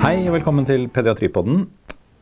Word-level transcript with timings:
Hei 0.00 0.22
og 0.24 0.32
velkommen 0.32 0.64
til 0.64 0.86
Pediatripodden. 0.88 1.66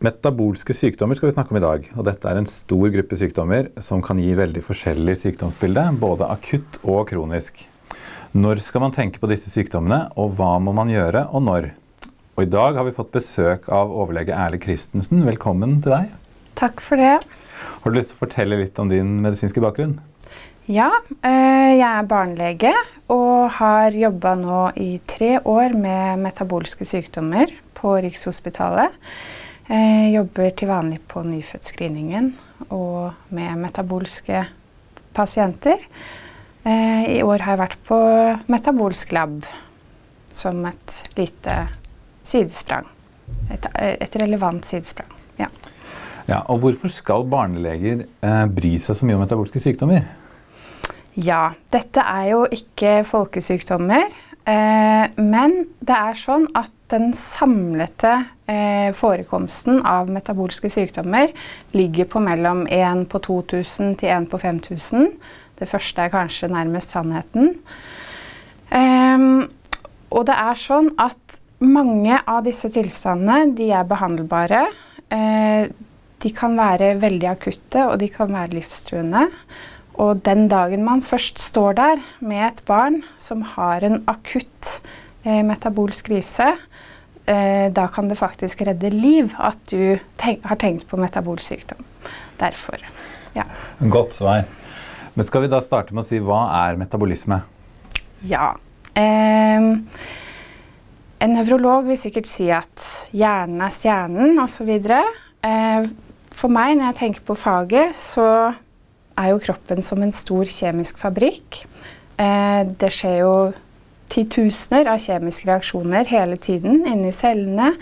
Metabolske 0.03 0.75
sykdommer 0.75 1.15
skal 1.15 1.29
vi 1.29 1.35
snakke 1.37 1.53
om 1.55 1.59
i 1.61 1.63
dag. 1.63 1.85
og 1.95 2.07
Dette 2.09 2.27
er 2.27 2.41
en 2.41 2.49
stor 2.51 2.89
gruppe 2.91 3.15
sykdommer 3.21 3.69
som 3.79 4.01
kan 4.03 4.19
gi 4.19 4.33
veldig 4.35 4.65
forskjellig 4.67 5.15
sykdomsbilde, 5.21 5.85
både 6.03 6.27
akutt 6.27 6.81
og 6.83 7.05
kronisk. 7.13 7.61
Når 8.35 8.65
skal 8.67 8.83
man 8.83 8.97
tenke 8.97 9.23
på 9.23 9.31
disse 9.31 9.53
sykdommene, 9.53 10.09
og 10.19 10.35
hva 10.41 10.57
må 10.59 10.75
man 10.75 10.91
gjøre, 10.91 11.29
og 11.31 11.45
når? 11.47 11.69
Og 12.35 12.43
I 12.49 12.51
dag 12.51 12.81
har 12.81 12.89
vi 12.89 12.97
fått 12.99 13.15
besøk 13.15 13.71
av 13.71 13.95
overlege 13.95 14.35
Erle 14.35 14.59
Christensen. 14.59 15.23
Velkommen 15.31 15.79
til 15.85 15.95
deg. 15.95 16.11
Takk 16.59 16.83
for 16.83 16.99
det. 16.99 17.21
Har 17.23 17.95
du 17.95 18.01
lyst 18.01 18.11
til 18.11 18.19
å 18.19 18.25
fortelle 18.25 18.59
litt 18.59 18.83
om 18.83 18.91
din 18.91 19.21
medisinske 19.23 19.63
bakgrunn? 19.63 20.01
Ja, 20.67 20.91
jeg 21.23 21.81
er 21.81 22.11
barnelege 22.11 22.75
og 23.09 23.55
har 23.57 23.95
jobba 23.97 24.35
nå 24.37 24.67
i 24.77 24.99
tre 25.09 25.39
år 25.39 25.79
med 25.79 26.27
metabolske 26.27 26.85
sykdommer 26.85 27.55
på 27.79 27.95
Rikshospitalet. 28.05 28.95
Jeg 29.69 30.13
jobber 30.15 30.53
til 30.57 30.71
vanlig 30.71 30.99
på 31.11 31.23
nyfødtscreeningen 31.27 32.33
og 32.73 33.13
med 33.37 33.59
metabolske 33.61 34.47
pasienter. 35.17 35.83
I 36.65 37.21
år 37.25 37.45
har 37.45 37.55
jeg 37.55 37.61
vært 37.61 37.77
på 37.89 37.99
metabolsk 38.49 39.13
lab 39.17 39.45
som 40.39 40.65
et 40.69 40.97
lite 41.19 41.57
sidesprang. 42.29 42.87
Et, 43.53 43.67
et 43.77 44.17
relevant 44.23 44.65
sidesprang. 44.67 45.11
Ja. 45.39 45.49
ja. 46.29 46.41
og 46.49 46.63
hvorfor 46.65 46.93
skal 46.93 47.27
barneleger 47.31 48.07
eh, 48.07 48.47
bry 48.53 48.75
seg 48.81 48.99
så 48.99 49.09
mye 49.09 49.19
om 49.19 49.25
metabolske 49.25 49.63
sykdommer? 49.63 50.07
Ja, 51.19 51.51
dette 51.75 52.05
er 52.05 52.29
jo 52.31 52.45
ikke 52.55 53.01
folkesykdommer. 53.07 54.07
Eh, 54.49 55.05
men 55.21 55.57
det 55.85 55.97
er 55.97 56.17
sånn 56.17 56.47
at 56.57 56.73
den 56.89 57.11
samlete 57.17 58.15
eh, 58.49 58.89
forekomsten 58.97 59.83
av 59.85 60.09
metabolske 60.13 60.71
sykdommer 60.73 61.35
ligger 61.77 62.09
på 62.09 62.23
mellom 62.25 62.65
1 62.65 63.05
på 63.13 63.21
2000 63.27 63.99
til 64.01 64.15
1 64.15 64.31
på 64.33 64.41
5000. 64.41 65.11
Det 65.59 65.69
første 65.69 66.07
er 66.07 66.15
kanskje 66.15 66.49
nærmest 66.55 66.95
sannheten. 66.97 67.59
Eh, 68.73 69.27
og 70.09 70.25
det 70.31 70.39
er 70.41 70.63
sånn 70.63 70.95
at 70.97 71.41
mange 71.59 72.21
av 72.23 72.45
disse 72.47 72.71
tilstandene 72.73 73.53
de 73.59 73.69
er 73.75 73.89
behandlbare. 73.89 74.65
Eh, 75.13 75.69
de 76.19 76.31
kan 76.35 76.57
være 76.59 76.95
veldig 76.99 77.29
akutte, 77.31 77.85
og 77.85 77.99
de 78.01 78.09
kan 78.11 78.33
være 78.33 78.57
livstruende. 78.57 79.29
Og 79.99 80.23
den 80.27 80.47
dagen 80.51 80.85
man 80.87 81.03
først 81.03 81.41
står 81.43 81.75
der 81.79 82.03
med 82.23 82.45
et 82.47 82.61
barn 82.69 83.01
som 83.19 83.43
har 83.57 83.83
en 83.87 83.99
akutt 84.11 84.79
eh, 85.27 85.43
metabolsk 85.47 86.07
krise, 86.07 86.53
eh, 87.27 87.67
da 87.75 87.89
kan 87.91 88.11
det 88.11 88.21
faktisk 88.21 88.63
redde 88.69 88.93
liv 88.95 89.35
at 89.35 89.59
du 89.73 89.99
tenk, 90.21 90.45
har 90.47 90.61
tenkt 90.61 90.87
på 90.89 91.01
metabolsk 91.01 91.51
sykdom. 91.51 91.83
Derfor. 92.39 92.85
Ja. 93.35 93.49
Godt 93.91 94.15
svar. 94.15 94.47
Men 95.19 95.27
skal 95.27 95.43
vi 95.43 95.51
da 95.51 95.59
starte 95.63 95.97
med 95.97 96.05
å 96.05 96.07
si 96.07 96.21
hva 96.23 96.45
er 96.61 96.79
metabolisme? 96.79 97.41
Ja. 98.23 98.53
Eh, 98.95 99.67
en 101.19 101.35
nevrolog 101.35 101.89
vil 101.91 101.99
sikkert 101.99 102.31
si 102.31 102.47
at 102.55 102.87
hjernen 103.11 103.65
er 103.67 103.75
stjernen 103.75 104.39
osv. 104.39 104.71
Eh, 104.79 105.91
for 106.39 106.55
meg, 106.55 106.77
når 106.79 106.93
jeg 106.93 106.99
tenker 107.01 107.27
på 107.27 107.35
faget, 107.35 107.99
så 107.99 108.55
er 109.19 109.33
jo 109.33 109.41
kroppen 109.43 109.83
som 109.85 110.03
en 110.03 110.15
stor 110.15 110.49
kjemisk 110.51 111.01
fabrikk. 111.03 111.63
Eh, 112.19 112.63
det 112.79 112.91
skjer 112.95 113.21
jo 113.23 113.33
titusener 114.09 114.89
av 114.89 115.03
kjemiske 115.05 115.49
reaksjoner 115.51 116.09
hele 116.09 116.39
tiden 116.41 116.87
inni 116.89 117.13
cellene, 117.13 117.75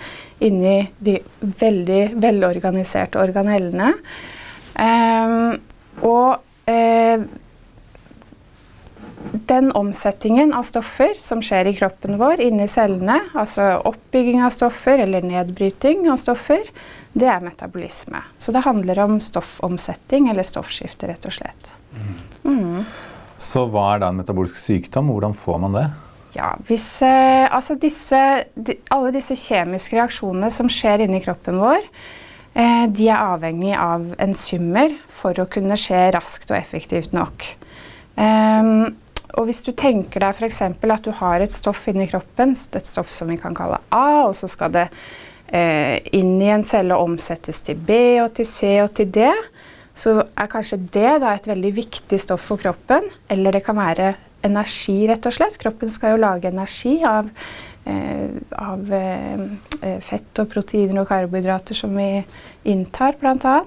inni 0.43 0.89
de 0.99 1.21
veldig 1.61 2.03
velorganiserte 2.23 3.21
organellene. 3.23 3.93
Eh, 4.83 5.37
og 6.05 6.73
eh, 6.73 7.27
den 9.33 9.73
omsettingen 9.73 10.55
av 10.55 10.67
stoffer 10.67 11.17
som 11.21 11.43
skjer 11.45 11.71
i 11.71 11.75
kroppen 11.77 12.19
vår, 12.21 12.41
inni 12.45 12.69
cellene, 12.71 13.21
altså 13.35 13.77
oppbygging 13.89 14.45
av 14.47 14.55
stoffer 14.55 15.03
eller 15.03 15.27
nedbryting 15.27 16.07
av 16.13 16.21
stoffer, 16.23 16.65
det 17.17 17.29
er 17.33 17.45
metabolisme. 17.45 18.21
Så 18.39 18.53
det 18.53 18.65
handler 18.67 19.01
om 19.07 19.19
stoffomsetting 19.25 20.29
eller 20.31 20.47
stoffskifte, 20.47 21.09
rett 21.09 21.29
og 21.29 21.37
slett. 21.39 21.71
Mm. 21.97 22.17
Mm. 22.45 22.83
Så 23.41 23.67
hva 23.73 23.95
er 23.95 24.03
da 24.03 24.11
en 24.13 24.21
metabolsk 24.21 24.59
sykdom? 24.61 25.11
Hvordan 25.13 25.37
får 25.37 25.63
man 25.65 25.77
det? 25.77 25.87
Ja, 26.37 26.53
hvis, 26.69 26.87
eh, 27.03 27.47
altså 27.49 27.79
disse, 27.81 28.21
de, 28.55 28.77
alle 28.93 29.13
disse 29.15 29.37
kjemiske 29.41 29.97
reaksjonene 29.97 30.51
som 30.53 30.69
skjer 30.73 31.07
inni 31.07 31.23
kroppen 31.25 31.61
vår, 31.63 31.85
eh, 32.53 32.85
de 32.93 33.09
er 33.09 33.23
avhengig 33.23 33.73
av 33.81 34.11
enzymer 34.21 34.99
for 35.09 35.37
å 35.41 35.49
kunne 35.49 35.79
skje 35.81 36.11
raskt 36.17 36.53
og 36.53 36.59
effektivt 36.59 37.17
nok. 37.17 37.49
Um, 38.17 38.97
og 39.37 39.49
hvis 39.49 39.63
du 39.67 39.73
tenker 39.77 40.23
deg 40.25 40.35
f.eks. 40.37 40.63
at 40.65 41.05
du 41.05 41.13
har 41.21 41.45
et 41.45 41.53
stoff 41.53 41.87
inni 41.91 42.09
kroppen, 42.09 42.55
et 42.57 42.89
stoff 42.89 43.13
som 43.13 43.29
vi 43.29 43.39
kan 43.41 43.57
kalle 43.57 43.79
A, 43.93 44.27
og 44.27 44.35
så 44.39 44.49
skal 44.49 44.73
det 44.75 44.87
eh, 45.53 46.01
inn 46.17 46.39
i 46.41 46.51
en 46.53 46.65
celle 46.67 46.97
og 46.97 47.13
omsettes 47.13 47.61
til 47.67 47.77
B 47.77 48.19
og 48.23 48.33
til 48.39 48.49
C 48.49 48.77
og 48.83 48.95
til 48.97 49.11
D, 49.13 49.29
så 49.97 50.19
er 50.25 50.53
kanskje 50.53 50.81
det 50.93 51.19
da 51.23 51.35
et 51.35 51.49
veldig 51.49 51.73
viktig 51.77 52.21
stoff 52.21 52.45
for 52.49 52.61
kroppen. 52.61 53.07
Eller 53.33 53.57
det 53.57 53.63
kan 53.65 53.79
være 53.79 54.15
energi, 54.45 54.99
rett 55.09 55.25
og 55.29 55.35
slett. 55.37 55.57
Kroppen 55.61 55.93
skal 55.93 56.15
jo 56.15 56.21
lage 56.21 56.51
energi 56.51 56.99
av, 57.09 57.31
eh, 57.89 58.37
av 58.61 58.93
eh, 58.93 60.01
fett 60.05 60.43
og 60.43 60.51
proteiner 60.53 61.01
og 61.01 61.09
karbohydrater 61.09 61.77
som 61.77 61.97
vi 61.97 62.25
inntar, 62.69 63.17
bl.a. 63.21 63.61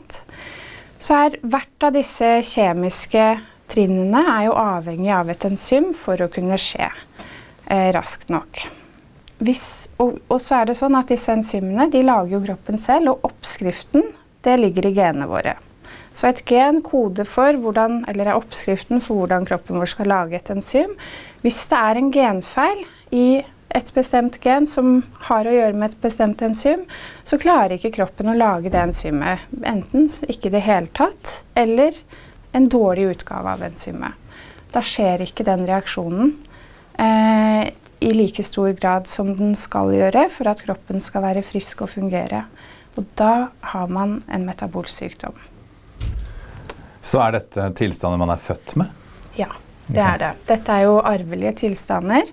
Så 0.99 1.15
er 1.15 1.39
hvert 1.41 1.87
av 1.87 1.95
disse 1.95 2.35
kjemiske 2.45 3.25
trinnene 3.69 4.25
er 4.35 4.49
jo 4.49 4.57
avhengig 4.59 5.13
av 5.15 5.31
et 5.31 5.47
enzym 5.49 5.93
for 5.97 6.19
å 6.21 6.31
kunne 6.33 6.59
skje 6.59 6.89
eh, 6.89 7.89
raskt 7.95 8.33
nok 8.33 8.67
hvis, 9.39 9.87
og, 9.99 10.19
og, 10.27 10.37
så 10.43 10.59
er 10.59 10.69
det 10.69 10.77
sånn 10.79 10.97
at 10.99 11.11
disse 11.11 11.31
enzymene 11.31 11.87
de 11.91 12.03
lager 12.03 12.35
jo 12.35 12.43
kroppen 12.43 12.79
selv, 12.81 13.13
og 13.13 13.29
oppskriften 13.31 14.03
det 14.43 14.55
ligger 14.59 14.89
i 14.89 14.95
genene 14.95 15.29
våre. 15.29 15.55
Så 16.15 16.27
et 16.27 16.41
gen 16.47 16.81
koder 16.83 17.27
for 17.29 17.55
hvordan, 17.61 18.01
eller 18.11 18.31
er 18.31 18.39
oppskriften 18.39 18.99
for 19.03 19.21
hvordan 19.21 19.47
kroppen 19.47 19.79
vår 19.79 19.93
skal 19.93 20.11
lage 20.11 20.35
et 20.39 20.51
enzym. 20.51 20.97
Hvis 21.43 21.61
det 21.71 21.79
er 21.79 21.99
en 21.99 22.11
genfeil 22.11 22.83
i 23.15 23.27
et 23.77 23.91
bestemt 23.93 24.39
gen 24.43 24.65
som 24.67 25.03
har 25.29 25.47
å 25.47 25.53
gjøre 25.53 25.77
med 25.77 25.93
et 25.93 26.01
bestemt 26.03 26.41
enzym, 26.43 26.83
så 27.23 27.39
klarer 27.39 27.77
ikke 27.77 27.93
kroppen 27.99 28.31
å 28.31 28.35
lage 28.35 28.71
det 28.73 28.81
enzymet. 28.81 29.45
Enten 29.63 30.09
ikke 30.27 30.49
i 30.49 30.55
det 30.57 30.65
hele 30.65 30.91
tatt, 30.97 31.37
eller 31.59 31.95
en 32.51 32.69
dårlig 32.69 33.09
utgave 33.13 33.53
av 33.55 33.63
enzymet. 33.63 34.17
Da 34.73 34.81
skjer 34.85 35.23
ikke 35.25 35.45
den 35.47 35.65
reaksjonen. 35.69 36.33
Eh, 36.99 37.69
i 37.99 38.13
like 38.15 38.43
stor 38.43 38.71
grad 38.77 39.07
som 39.11 39.33
den 39.35 39.55
skal 39.59 39.91
gjøre 39.91 40.27
for 40.31 40.47
at 40.51 40.61
kroppen 40.63 41.01
skal 41.03 41.25
være 41.25 41.43
frisk 41.43 41.83
og 41.83 41.91
fungere. 41.91 42.45
Og 42.95 43.07
da 43.19 43.49
har 43.73 43.91
man 43.91 44.21
en 44.31 44.45
metabolsk 44.47 45.03
sykdom. 45.03 45.35
Så 47.01 47.21
er 47.23 47.37
dette 47.37 47.69
tilstander 47.79 48.19
man 48.19 48.33
er 48.33 48.41
født 48.41 48.75
med? 48.79 48.91
Ja, 49.39 49.49
det 49.87 50.03
er 50.03 50.19
det. 50.21 50.33
Dette 50.49 50.75
er 50.75 50.87
jo 50.87 50.99
arvelige 50.99 51.55
tilstander. 51.63 52.27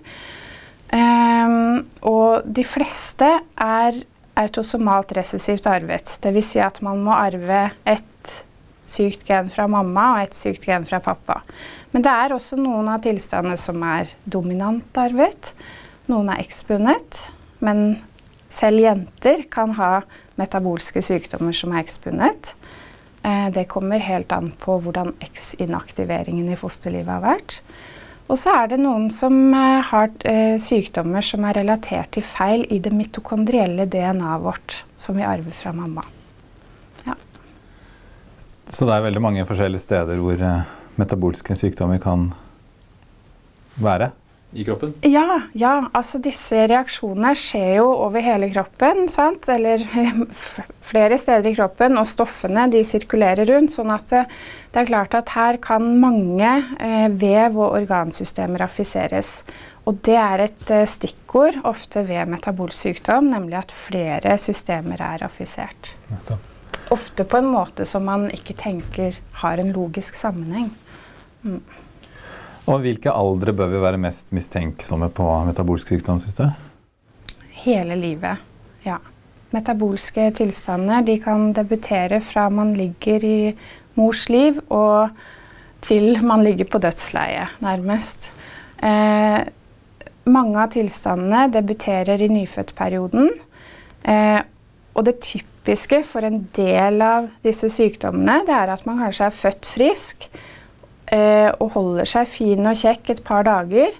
Um, 0.87 1.83
og 2.07 2.47
de 2.47 2.63
fleste 2.67 3.27
er 3.59 3.97
autosomalt 4.37 5.11
resessivt 5.17 5.67
arvet. 5.67 6.13
Dvs. 6.23 6.51
Si 6.51 6.61
at 6.63 6.79
man 6.85 7.01
må 7.03 7.15
arve 7.15 7.69
et 7.87 8.05
sykt 8.87 9.27
gen 9.27 9.51
fra 9.53 9.67
mamma 9.71 10.13
og 10.15 10.25
et 10.25 10.37
sykt 10.37 10.67
gen 10.67 10.87
fra 10.87 10.99
pappa. 11.03 11.41
Men 11.93 12.05
det 12.05 12.13
er 12.13 12.35
også 12.35 12.59
noen 12.59 12.89
av 12.91 13.03
tilstandene 13.05 13.57
som 13.59 13.83
er 13.85 14.11
dominant 14.25 14.99
arvet. 14.99 15.51
Noen 16.11 16.31
er 16.33 16.43
ekspunnet. 16.43 17.23
Men 17.63 17.99
selv 18.53 18.83
jenter 18.83 19.43
kan 19.51 19.73
ha 19.79 19.91
metabolske 20.37 21.01
sykdommer 21.03 21.55
som 21.57 21.73
er 21.73 21.83
ekspunnet. 21.83 22.53
Eh, 23.23 23.47
det 23.53 23.67
kommer 23.71 24.03
helt 24.03 24.31
an 24.31 24.51
på 24.61 24.79
hvordan 24.83 25.13
X-inaktiveringen 25.25 26.51
i 26.53 26.59
fosterlivet 26.59 27.11
har 27.17 27.23
vært. 27.25 27.59
Og 28.27 28.35
så 28.39 28.53
er 28.59 28.73
det 28.73 28.81
noen 28.81 29.07
som 29.13 29.35
eh, 29.55 29.79
har 29.89 30.11
eh, 30.27 30.57
sykdommer 30.61 31.25
som 31.25 31.47
er 31.47 31.59
relatert 31.61 32.13
til 32.15 32.25
feil 32.27 32.67
i 32.73 32.81
det 32.83 32.93
mitokondrielle 32.95 33.87
DNA-et 33.87 34.43
vårt, 34.43 34.81
som 34.99 35.17
vi 35.17 35.25
arver 35.27 35.55
fra 35.55 35.73
mamma. 35.75 36.03
Så 38.67 38.87
det 38.87 38.95
er 38.95 39.07
veldig 39.07 39.23
mange 39.23 39.47
forskjellige 39.47 39.85
steder 39.85 40.19
hvor 40.21 40.41
uh, 40.43 40.77
metabolske 40.99 41.55
sykdommer 41.55 42.01
kan 42.03 42.29
være? 43.81 44.11
i 44.51 44.63
kroppen? 44.63 44.93
Ja, 45.01 45.41
ja, 45.53 45.73
altså 45.93 46.19
disse 46.23 46.63
reaksjonene 46.69 47.33
skjer 47.37 47.77
jo 47.81 47.87
over 47.91 48.23
hele 48.23 48.49
kroppen. 48.53 49.05
Sant? 49.11 49.49
Eller 49.51 49.83
flere 50.91 51.19
steder 51.19 51.51
i 51.51 51.55
kroppen, 51.57 51.97
og 51.99 52.07
stoffene 52.09 52.67
de 52.71 52.83
sirkulerer 52.87 53.47
rundt. 53.51 53.75
sånn 53.75 53.91
at 53.93 54.09
det, 54.13 54.25
det 54.73 54.83
er 54.83 54.91
klart 54.91 55.17
at 55.19 55.33
her 55.35 55.61
kan 55.63 55.89
mange 56.01 56.51
eh, 56.79 57.07
vev- 57.11 57.59
og 57.59 57.77
organsystemer 57.81 58.65
affiseres. 58.67 59.41
Og 59.87 60.01
det 60.07 60.17
er 60.19 60.47
et 60.47 60.73
eh, 60.73 60.87
stikkord 60.89 61.61
ofte 61.67 62.07
ved 62.07 62.31
metabolsykdom, 62.31 63.31
nemlig 63.35 63.61
at 63.61 63.75
flere 63.75 64.37
systemer 64.41 65.03
er 65.13 65.27
affisert. 65.27 65.95
Ofte 66.89 67.23
på 67.27 67.37
en 67.37 67.49
måte 67.51 67.85
som 67.85 68.05
man 68.07 68.29
ikke 68.31 68.55
tenker 68.55 69.17
har 69.41 69.59
en 69.59 69.73
logisk 69.75 70.15
sammenheng. 70.15 70.69
Mm. 71.43 71.59
Og 72.67 72.83
hvilke 72.83 73.11
aldre 73.11 73.53
bør 73.55 73.71
vi 73.71 73.81
være 73.83 73.99
mest 74.01 74.33
mistenksomme 74.35 75.09
på 75.15 75.25
metabolsk 75.47 75.93
sykdom, 75.93 76.19
syns 76.19 76.37
du? 76.39 76.47
Hele 77.63 77.95
livet, 77.99 78.43
ja. 78.83 78.99
Metabolske 79.55 80.29
tilstander 80.35 81.05
de 81.07 81.15
kan 81.23 81.53
debutere 81.55 82.19
fra 82.23 82.49
man 82.51 82.73
ligger 82.75 83.23
i 83.23 83.39
mors 83.95 84.25
liv 84.29 84.59
og 84.67 85.15
til 85.87 86.19
man 86.25 86.43
ligger 86.43 86.67
på 86.67 86.81
dødsleiet, 86.83 87.55
nærmest. 87.63 88.29
Eh, 88.83 89.39
mange 90.27 90.59
av 90.59 90.73
tilstandene 90.75 91.47
debuterer 91.53 92.19
i 92.19 92.31
nyfødtperioden. 92.31 93.29
Eh, 94.03 94.41
og 94.93 95.05
det 95.07 95.19
typiske 95.23 95.56
for 95.75 96.23
en 96.23 96.47
del 96.55 97.01
av 97.01 97.29
disse 97.43 97.69
sykdommene 97.69 98.43
det 98.47 98.55
er 98.55 98.71
at 98.71 98.85
man 98.87 99.01
kanskje 99.03 99.27
er 99.27 99.35
født 99.35 99.65
frisk 99.65 100.27
eh, 101.11 101.51
og 101.59 101.71
holder 101.75 102.05
seg 102.07 102.27
fin 102.27 102.65
og 102.67 102.77
kjekk 102.77 103.09
et 103.09 103.23
par 103.23 103.43
dager 103.43 103.91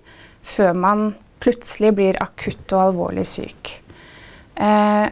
før 0.41 0.73
man 0.73 1.07
plutselig 1.43 1.93
blir 1.97 2.19
akutt 2.23 2.71
og 2.73 2.81
alvorlig 2.87 3.25
syk. 3.27 3.73
Eh, 4.55 5.07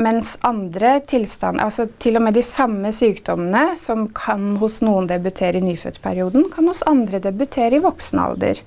mens 0.00 0.36
andre 0.46 1.00
tilstander, 1.10 1.64
altså 1.66 1.88
til 1.98 2.16
og 2.20 2.24
med 2.24 2.36
de 2.38 2.44
samme 2.46 2.92
sykdommene 2.94 3.74
som 3.76 4.06
kan 4.14 4.54
hos 4.60 4.78
noen 4.86 5.08
debutere 5.10 5.58
i 5.58 5.64
nyfødtperioden, 5.64 6.46
kan 6.54 6.68
hos 6.70 6.84
andre 6.86 7.18
debutere 7.22 7.80
i 7.80 7.82
voksen 7.82 8.22
alder. 8.22 8.60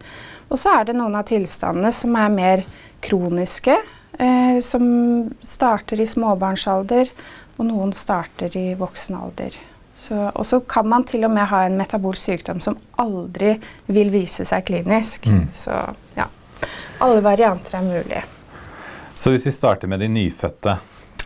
Og 0.50 0.60
så 0.60 0.76
er 0.78 0.90
det 0.90 0.98
noen 0.98 1.16
av 1.18 1.26
tilstandene 1.30 1.94
som 1.96 2.18
er 2.20 2.34
mer 2.34 2.66
kroniske, 3.04 3.78
eh, 4.20 4.60
som 4.62 4.86
starter 5.42 6.02
i 6.02 6.08
småbarnsalder, 6.10 7.12
og 7.58 7.70
noen 7.70 7.94
starter 7.96 8.56
i 8.58 8.74
voksen 8.78 9.18
alder. 9.20 9.58
Og 10.12 10.44
så 10.46 10.60
kan 10.68 10.88
man 10.90 11.06
til 11.08 11.24
og 11.24 11.32
med 11.32 11.48
ha 11.48 11.62
en 11.64 11.78
metabol 11.80 12.18
sykdom 12.20 12.60
som 12.64 12.76
aldri 13.00 13.54
vil 13.88 14.10
vise 14.12 14.44
seg 14.48 14.66
klinisk. 14.68 15.30
Mm. 15.32 15.46
Så 15.56 15.78
ja, 16.18 16.26
alle 17.04 17.22
varianter 17.24 17.78
er 17.80 17.86
mulig. 17.88 18.24
Så 19.16 19.32
hvis 19.32 19.46
vi 19.48 19.54
starter 19.54 19.88
med 19.88 20.02
de 20.04 20.10
nyfødte, 20.12 20.76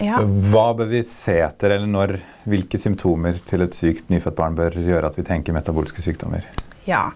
ja. 0.04 0.20
hva 0.22 0.68
bør 0.78 0.92
vi 0.92 1.02
se 1.08 1.40
etter, 1.42 1.78
eller 1.78 1.90
når, 1.90 2.18
hvilke 2.50 2.80
symptomer 2.82 3.40
til 3.48 3.64
et 3.66 3.78
sykt 3.78 4.12
nyfødt 4.14 4.38
barn 4.38 4.58
bør 4.58 4.78
gjøre 4.78 5.10
at 5.10 5.18
vi 5.18 5.26
tenker 5.26 5.56
metabolske 5.56 6.04
sykdommer? 6.04 6.46
Ja, 6.88 7.08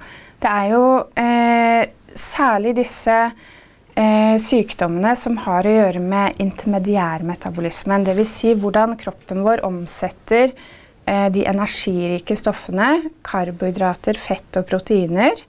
det 0.41 0.51
er 0.51 0.69
jo 0.71 0.85
eh, 1.19 1.83
særlig 2.17 2.77
disse 2.79 3.17
sykdommene 4.41 5.11
som 5.19 5.35
har 5.43 5.67
å 5.67 5.73
gjøre 5.73 5.99
med 5.99 6.39
intermediærmetabolismen. 6.39 8.05
Dvs. 8.07 8.29
Si 8.39 8.53
hvordan 8.55 8.95
kroppen 8.97 9.41
vår 9.43 9.65
omsetter 9.67 10.53
Eh, 11.11 11.27
de 11.33 11.45
energirike 11.49 12.35
stoffene, 12.37 13.09
karbohydrater, 13.25 14.17
fett 14.21 14.59
og 14.59 14.67
proteiner, 14.69 15.39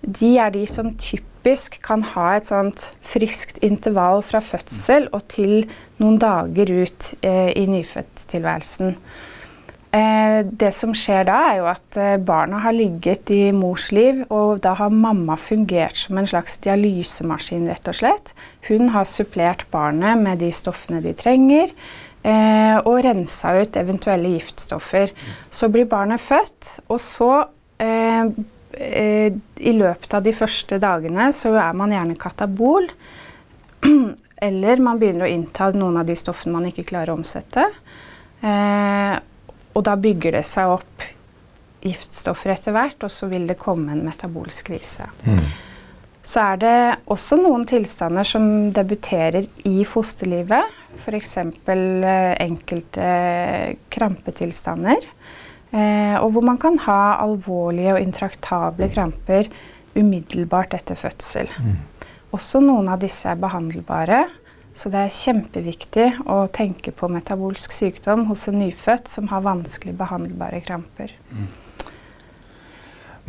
de 0.00 0.30
er 0.40 0.52
de 0.54 0.64
som 0.70 0.88
typisk 0.96 1.76
kan 1.84 2.02
ha 2.14 2.30
et 2.36 2.48
sånt 2.48 2.86
friskt 3.04 3.60
intervall 3.66 4.22
fra 4.24 4.40
fødsel 4.44 5.10
og 5.12 5.26
til 5.32 5.66
noen 6.00 6.16
dager 6.22 6.72
ut 6.80 7.10
eh, 7.20 7.52
i 7.52 7.66
nyfødttilværelsen. 7.70 8.96
Eh, 9.96 10.42
det 10.44 10.72
som 10.76 10.92
skjer 10.96 11.24
da, 11.28 11.36
er 11.48 11.60
jo 11.60 11.68
at 11.70 11.96
eh, 12.00 12.16
barna 12.20 12.58
har 12.64 12.74
ligget 12.74 13.30
i 13.32 13.52
mors 13.54 13.88
liv, 13.94 14.24
og 14.34 14.58
da 14.64 14.74
har 14.76 14.92
mamma 14.92 15.38
fungert 15.40 15.96
som 16.00 16.18
en 16.20 16.28
slags 16.28 16.58
dialysemaskin, 16.64 17.68
rett 17.70 17.88
og 17.88 17.96
slett. 17.96 18.32
Hun 18.68 18.90
har 18.92 19.06
supplert 19.08 19.64
barnet 19.72 20.20
med 20.20 20.42
de 20.42 20.50
stoffene 20.52 21.00
de 21.04 21.14
trenger 21.16 21.70
eh, 21.70 22.76
og 22.82 22.98
rensa 23.06 23.54
ut 23.62 23.78
eventuelle 23.80 24.34
giftstoffer. 24.34 25.14
Så 25.54 25.70
blir 25.72 25.88
barnet 25.88 26.20
født, 26.20 26.76
og 26.88 27.00
så 27.00 27.46
I 27.76 29.72
løpet 29.76 30.14
av 30.16 30.22
de 30.24 30.32
første 30.32 30.78
dagene 30.80 31.26
så 31.36 31.50
er 31.60 31.76
man 31.76 31.92
gjerne 31.92 32.16
katabol. 32.20 32.88
Eller 34.48 34.80
man 34.84 35.00
begynner 35.00 35.26
å 35.26 35.32
innta 35.32 35.68
noen 35.76 36.00
av 36.00 36.08
de 36.08 36.16
stoffene 36.16 36.56
man 36.56 36.68
ikke 36.68 36.86
klarer 36.88 37.12
å 37.12 37.18
omsette. 37.20 37.66
Og 39.76 39.84
da 39.84 39.96
bygger 40.00 40.38
det 40.38 40.46
seg 40.48 40.72
opp 40.78 41.04
giftstoffer 41.86 42.54
etter 42.54 42.74
hvert, 42.74 42.98
og 43.04 43.12
så 43.12 43.28
vil 43.30 43.46
det 43.48 43.58
komme 43.60 43.92
en 43.94 44.04
metabolsk 44.06 44.72
krise. 44.72 45.06
Mm. 45.26 45.42
Så 46.26 46.42
er 46.42 46.56
det 46.58 46.78
også 47.12 47.38
noen 47.38 47.62
tilstander 47.70 48.26
som 48.26 48.46
debuterer 48.74 49.46
i 49.68 49.84
fosterlivet. 49.86 50.72
F.eks. 50.96 51.36
Eh, 51.38 52.32
enkelte 52.42 53.10
krampetilstander. 53.94 55.06
Eh, 55.70 56.16
og 56.18 56.32
hvor 56.34 56.46
man 56.46 56.58
kan 56.58 56.80
ha 56.86 57.20
alvorlige 57.22 57.94
og 57.94 58.02
intraktable 58.02 58.88
kramper 58.90 59.52
umiddelbart 59.94 60.74
etter 60.74 60.98
fødsel. 60.98 61.52
Mm. 61.62 61.78
Også 62.34 62.60
noen 62.64 62.90
av 62.90 62.98
disse 63.04 63.30
er 63.30 63.38
behandlbare. 63.40 64.24
Så 64.76 64.90
det 64.92 65.06
er 65.06 65.14
kjempeviktig 65.14 66.06
å 66.28 66.42
tenke 66.52 66.92
på 66.92 67.08
metabolsk 67.08 67.72
sykdom 67.72 68.26
hos 68.28 68.44
en 68.50 68.58
nyfødt 68.60 69.08
som 69.08 69.30
har 69.30 69.44
vanskelig 69.46 69.94
behandlbare 69.96 70.60
kramper. 70.66 71.14
Mm. 71.32 71.46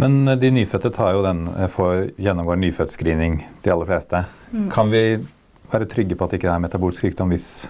Men 0.04 0.18
eh, 0.28 0.36
de 0.38 0.52
nyfødte 0.52 0.92
den, 1.24 1.48
eh, 1.56 1.70
får, 1.72 2.12
gjennomgår 2.20 2.60
nyfødtscreening, 2.62 3.40
de 3.64 3.72
aller 3.72 3.86
fleste. 3.86 4.26
Mm. 4.52 4.70
Kan 4.72 4.92
vi 4.92 5.04
være 5.72 5.88
trygge 5.88 6.16
på 6.16 6.26
at 6.26 6.32
det 6.32 6.42
ikke 6.42 6.52
er 6.52 6.64
metabolsk 6.64 7.00
sykdom 7.00 7.32
hvis 7.32 7.70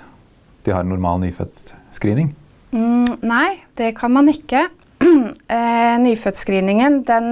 de 0.66 0.74
har 0.74 0.84
normal 0.84 1.22
nyfødtscreening? 1.22 2.34
Mm, 2.74 3.22
nei, 3.22 3.62
det 3.78 3.94
kan 4.00 4.12
man 4.12 4.28
ikke. 4.34 4.68
eh, 5.06 5.96
nyfødtscreeningen 6.02 7.04
den 7.08 7.30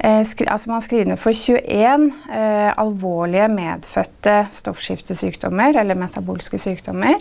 altså 0.00 0.70
Man 0.70 0.84
screener 0.84 1.18
for 1.20 1.36
21 1.36 2.10
eh, 2.32 2.70
alvorlige 2.80 3.48
medfødte 3.52 4.36
stoffskiftesykdommer 4.56 5.76
eller 5.80 5.98
metabolske 5.98 6.58
sykdommer 6.58 7.20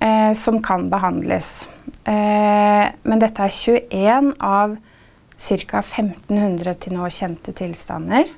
eh, 0.00 0.32
som 0.34 0.62
kan 0.62 0.90
behandles. 0.90 1.68
men 2.06 3.18
dette 3.18 3.42
er 3.42 3.50
21 3.50 4.34
av 4.40 4.76
ca. 5.36 5.80
1500 5.82 6.74
til 6.80 6.94
nå 6.96 7.08
kjente 7.10 7.52
tilstander. 7.52 8.30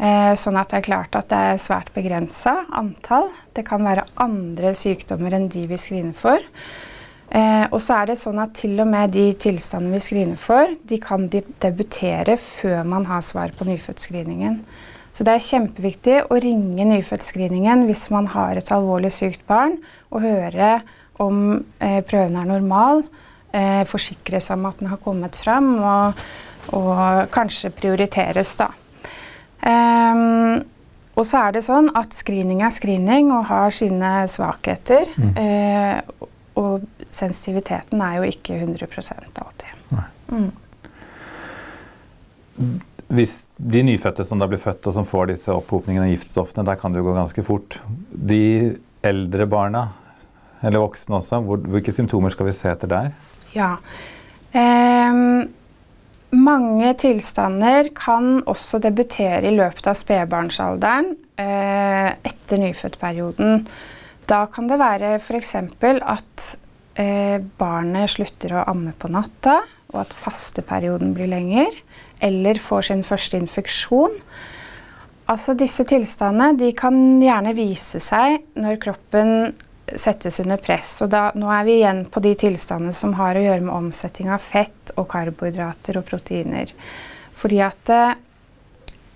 Eh, 0.00 0.32
sånn 0.38 0.56
at 0.56 0.70
det 0.72 0.78
er 0.78 0.86
klart 0.86 1.16
at 1.18 1.28
det 1.28 1.38
er 1.50 1.58
svært 1.60 1.90
begrensa 1.92 2.62
antall. 2.76 3.28
Det 3.52 3.66
kan 3.68 3.84
være 3.84 4.06
andre 4.22 4.72
sykdommer 4.78 5.34
enn 5.36 5.50
de 5.52 5.66
vi 5.68 5.76
screener 5.80 6.16
for. 6.16 6.40
Eh, 7.30 7.66
og 7.70 7.78
så 7.78 8.00
er 8.00 8.10
det 8.10 8.18
sånn 8.18 8.40
at 8.42 8.56
til 8.58 8.80
og 8.82 8.88
med 8.90 9.12
de 9.14 9.28
tilstandene 9.38 9.94
vi 9.94 10.02
screener 10.02 10.40
for, 10.40 10.72
de 10.90 10.98
kan 11.02 11.28
debutere 11.30 12.34
før 12.40 12.82
man 12.90 13.06
har 13.06 13.22
svar 13.26 13.54
på 13.54 13.68
nyfødtscreeningen. 13.68 14.60
Så 15.14 15.26
det 15.26 15.36
er 15.36 15.46
kjempeviktig 15.46 16.16
å 16.30 16.38
ringe 16.42 16.86
nyfødtscreeningen 16.90 17.86
hvis 17.86 18.08
man 18.14 18.30
har 18.34 18.58
et 18.58 18.70
alvorlig 18.74 19.12
sykt 19.14 19.42
barn, 19.50 19.78
og 20.10 20.26
høre 20.26 20.78
om 21.22 21.60
eh, 21.82 22.00
prøven 22.06 22.38
er 22.40 22.50
normal 22.50 23.04
eh, 23.52 23.82
forsikre 23.88 24.40
seg 24.42 24.58
om 24.58 24.68
at 24.70 24.82
den 24.82 24.90
har 24.90 25.00
kommet 25.02 25.38
frem, 25.38 25.72
og, 25.78 26.20
og 26.76 27.30
kanskje 27.34 27.72
prioriteres, 27.74 28.54
da. 28.58 28.70
Um, 29.60 30.62
og 31.18 31.26
så 31.28 31.42
er 31.44 31.56
det 31.56 31.66
sånn 31.66 31.90
at 31.98 32.14
screening 32.16 32.62
er 32.64 32.72
screening 32.72 33.28
og 33.34 33.48
har 33.50 33.74
sine 33.76 34.12
svakheter. 34.30 35.10
Mm. 35.20 35.32
Eh, 35.36 36.28
og 36.60 36.86
sensitiviteten 37.12 38.02
er 38.04 38.18
jo 38.18 38.28
ikke 38.28 38.58
100 38.60 38.88
alltid. 39.40 40.00
Mm. 40.30 40.50
Hvis 43.10 43.34
de 43.56 43.82
nyfødte 43.86 44.24
som 44.26 44.38
da 44.38 44.46
blir 44.50 44.60
født 44.62 44.86
og 44.86 44.94
som 44.94 45.08
får 45.08 45.32
disse 45.32 45.54
opphopningene 45.54 46.06
av 46.06 46.12
giftstoffene, 46.12 46.66
der 46.68 46.78
kan 46.78 46.92
det 46.92 47.00
jo 47.00 47.08
gå 47.08 47.16
ganske 47.16 47.44
fort. 47.46 47.80
De 48.10 48.76
eldre 49.06 49.46
barna, 49.50 49.88
eller 50.62 50.84
voksne 50.84 51.18
også, 51.18 51.40
hvor, 51.46 51.62
hvilke 51.72 51.94
symptomer 51.96 52.32
skal 52.34 52.50
vi 52.50 52.54
se 52.54 52.70
etter 52.70 52.90
der? 52.90 53.10
Ja. 53.56 53.72
Eh, 54.52 55.22
mange 56.30 56.92
tilstander 57.00 57.90
kan 57.96 58.42
også 58.46 58.78
debutere 58.82 59.42
i 59.48 59.54
løpet 59.56 59.88
av 59.90 59.96
spedbarnsalderen 59.98 61.14
eh, 61.40 62.12
etter 62.30 62.60
nyfødtperioden. 62.62 63.64
Da 64.30 64.44
kan 64.52 64.68
det 64.70 64.78
være 64.78 65.16
f.eks. 65.18 65.56
at 65.58 66.46
eh, 67.00 67.42
barnet 67.58 68.12
slutter 68.14 68.54
å 68.54 68.66
amme 68.70 68.94
på 68.94 69.10
natta, 69.10 69.58
og 69.90 70.04
at 70.04 70.14
fasteperioden 70.14 71.14
blir 71.16 71.30
lenger, 71.32 71.74
eller 72.22 72.60
får 72.62 72.90
sin 72.90 73.02
første 73.06 73.40
infeksjon. 73.40 74.14
Altså 75.30 75.54
disse 75.58 75.82
tilstandene 75.86 76.58
de 76.58 76.70
kan 76.78 76.94
gjerne 77.22 77.54
vise 77.58 77.98
seg 78.02 78.40
når 78.58 78.78
kroppen 78.82 79.52
settes 79.98 80.38
under 80.42 80.60
press. 80.62 80.92
Og 81.02 81.10
da, 81.10 81.28
nå 81.34 81.50
er 81.50 81.66
vi 81.66 81.78
igjen 81.80 82.04
på 82.10 82.22
de 82.22 82.36
tilstandene 82.38 82.94
som 82.94 83.16
har 83.18 83.38
å 83.38 83.42
gjøre 83.42 83.64
med 83.66 83.74
omsetting 83.74 84.30
av 84.30 84.42
fett 84.42 84.94
og 84.94 85.08
karbohydrater 85.10 85.98
og 85.98 86.06
proteiner. 86.06 86.70
Fordi 87.34 87.62
at 87.66 87.94
eh, 87.94 88.18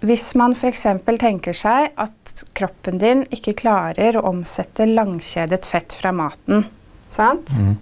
hvis 0.08 0.32
man 0.38 0.54
f.eks. 0.56 0.87
tenker 1.20 1.56
seg 1.56 1.94
at 2.00 2.44
kroppen 2.56 2.99
din 3.00 3.23
ikke 3.34 3.56
klarer 3.64 4.18
å 4.18 4.26
omsette 4.30 4.87
langkjedet 4.88 5.64
fett 5.68 5.96
fra 5.96 6.12
maten, 6.14 6.66
sant? 7.14 7.54
Mm. 7.58 7.78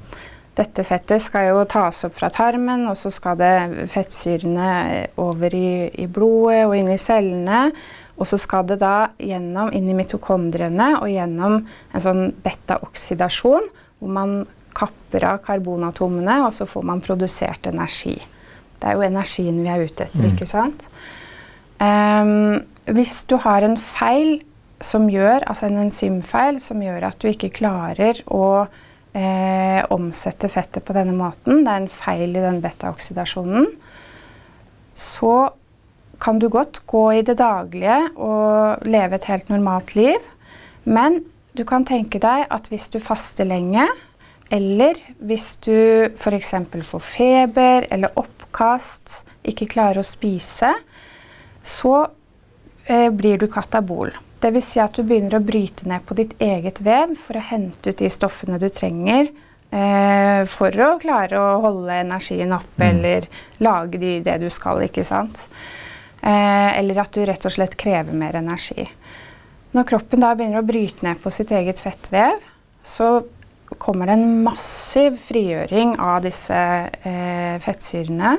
Dette 0.52 0.84
fettet 0.84 1.22
skal 1.24 1.46
jo 1.48 1.60
tas 1.64 2.02
opp 2.04 2.18
fra 2.18 2.28
tarmen, 2.32 2.84
og 2.90 2.96
så 3.00 3.08
skal 3.12 3.38
det 3.40 3.86
fettsyrene 3.88 5.06
over 5.22 5.54
i, 5.56 5.88
i 5.96 6.04
blodet 6.04 6.66
og 6.66 6.74
inn 6.76 6.90
i 6.92 7.00
cellene. 7.00 7.70
Og 8.20 8.28
så 8.28 8.36
skal 8.36 8.66
det 8.68 8.76
da 8.82 9.08
gjennom 9.16 9.72
inn 9.72 9.88
i 9.88 9.96
mitokondriene 9.96 10.90
og 10.98 11.08
gjennom 11.08 11.62
en 11.62 12.04
sånn 12.04 12.26
beta-oksidasjon, 12.44 13.70
hvor 14.02 14.12
man 14.12 14.42
kapper 14.76 15.24
av 15.30 15.40
karbonatomene, 15.46 16.42
og 16.44 16.52
så 16.52 16.68
får 16.68 16.84
man 16.84 17.00
produsert 17.04 17.66
energi. 17.72 18.18
Det 18.76 18.90
er 18.90 18.98
jo 18.98 19.08
energien 19.08 19.60
vi 19.62 19.72
er 19.72 19.86
ute 19.86 20.04
etter, 20.04 20.20
mm. 20.20 20.30
ikke 20.34 20.48
sant? 20.52 20.84
Um, 21.82 22.62
hvis 22.86 23.22
du 23.30 23.36
har 23.42 23.64
en 23.66 23.76
feil 23.78 24.40
som 24.82 25.08
gjør, 25.10 25.44
altså 25.46 25.68
en 25.68 25.84
enzymfeil 25.84 26.58
som 26.62 26.82
gjør 26.82 27.08
at 27.08 27.18
du 27.22 27.28
ikke 27.30 27.52
klarer 27.54 28.18
å 28.30 28.66
eh, 29.14 29.80
omsette 29.94 30.50
fettet 30.50 30.84
på 30.86 30.94
denne 30.96 31.14
måten, 31.16 31.62
det 31.62 31.72
er 31.72 31.82
en 31.84 31.92
feil 31.92 32.34
i 32.34 32.42
den 32.42 32.60
beta-oksidasjonen, 32.64 33.68
så 34.98 35.52
kan 36.22 36.38
du 36.38 36.48
godt 36.52 36.82
gå 36.90 37.04
i 37.18 37.24
det 37.26 37.38
daglige 37.40 37.98
og 38.14 38.86
leve 38.86 39.18
et 39.18 39.28
helt 39.30 39.48
normalt 39.50 39.94
liv. 39.98 40.18
Men 40.84 41.22
du 41.58 41.64
kan 41.68 41.86
tenke 41.86 42.20
deg 42.22 42.46
at 42.50 42.68
hvis 42.70 42.88
du 42.92 43.00
faster 43.02 43.48
lenge, 43.48 43.86
eller 44.52 44.98
hvis 45.24 45.56
du 45.64 45.74
f.eks. 46.12 46.54
får 46.86 47.02
feber 47.02 47.88
eller 47.90 48.18
oppkast, 48.20 49.22
ikke 49.48 49.70
klarer 49.72 50.02
å 50.02 50.06
spise, 50.06 50.70
så 51.62 52.09
eh, 52.87 53.11
blir 53.11 53.38
du 53.38 53.47
katabol. 53.50 54.12
Dvs. 54.42 54.69
Si 54.73 54.81
at 54.83 54.97
du 54.99 55.07
begynner 55.07 55.38
å 55.38 55.45
bryte 55.45 55.87
ned 55.88 56.02
på 56.07 56.16
ditt 56.19 56.35
eget 56.42 56.81
vev 56.83 57.14
for 57.19 57.38
å 57.38 57.47
hente 57.52 57.92
ut 57.92 58.00
de 58.02 58.11
stoffene 58.11 58.59
du 58.59 58.66
trenger 58.75 59.28
eh, 59.71 60.42
for 60.50 60.83
å 60.83 60.97
klare 61.02 61.38
å 61.38 61.61
holde 61.62 62.00
energien 62.02 62.54
oppe 62.57 62.83
mm. 62.83 62.88
eller 62.90 63.28
lage 63.62 64.00
de, 64.02 64.16
det 64.26 64.40
du 64.42 64.49
skal, 64.50 64.83
ikke 64.88 65.07
sant. 65.07 65.47
Eh, 66.23 66.78
eller 66.78 67.04
at 67.04 67.14
du 67.14 67.23
rett 67.26 67.47
og 67.47 67.54
slett 67.54 67.78
krever 67.78 68.14
mer 68.19 68.40
energi. 68.42 68.88
Når 69.73 69.87
kroppen 69.88 70.23
da 70.25 70.35
begynner 70.37 70.61
å 70.61 70.66
bryte 70.66 71.07
ned 71.07 71.23
på 71.23 71.31
sitt 71.33 71.54
eget 71.54 71.81
fettvev, 71.81 72.42
så 72.85 73.23
kommer 73.81 74.11
det 74.11 74.19
en 74.19 74.42
massiv 74.45 75.16
frigjøring 75.23 75.95
av 76.02 76.21
disse 76.26 76.59
eh, 77.09 77.57
fettsyrene 77.62 78.37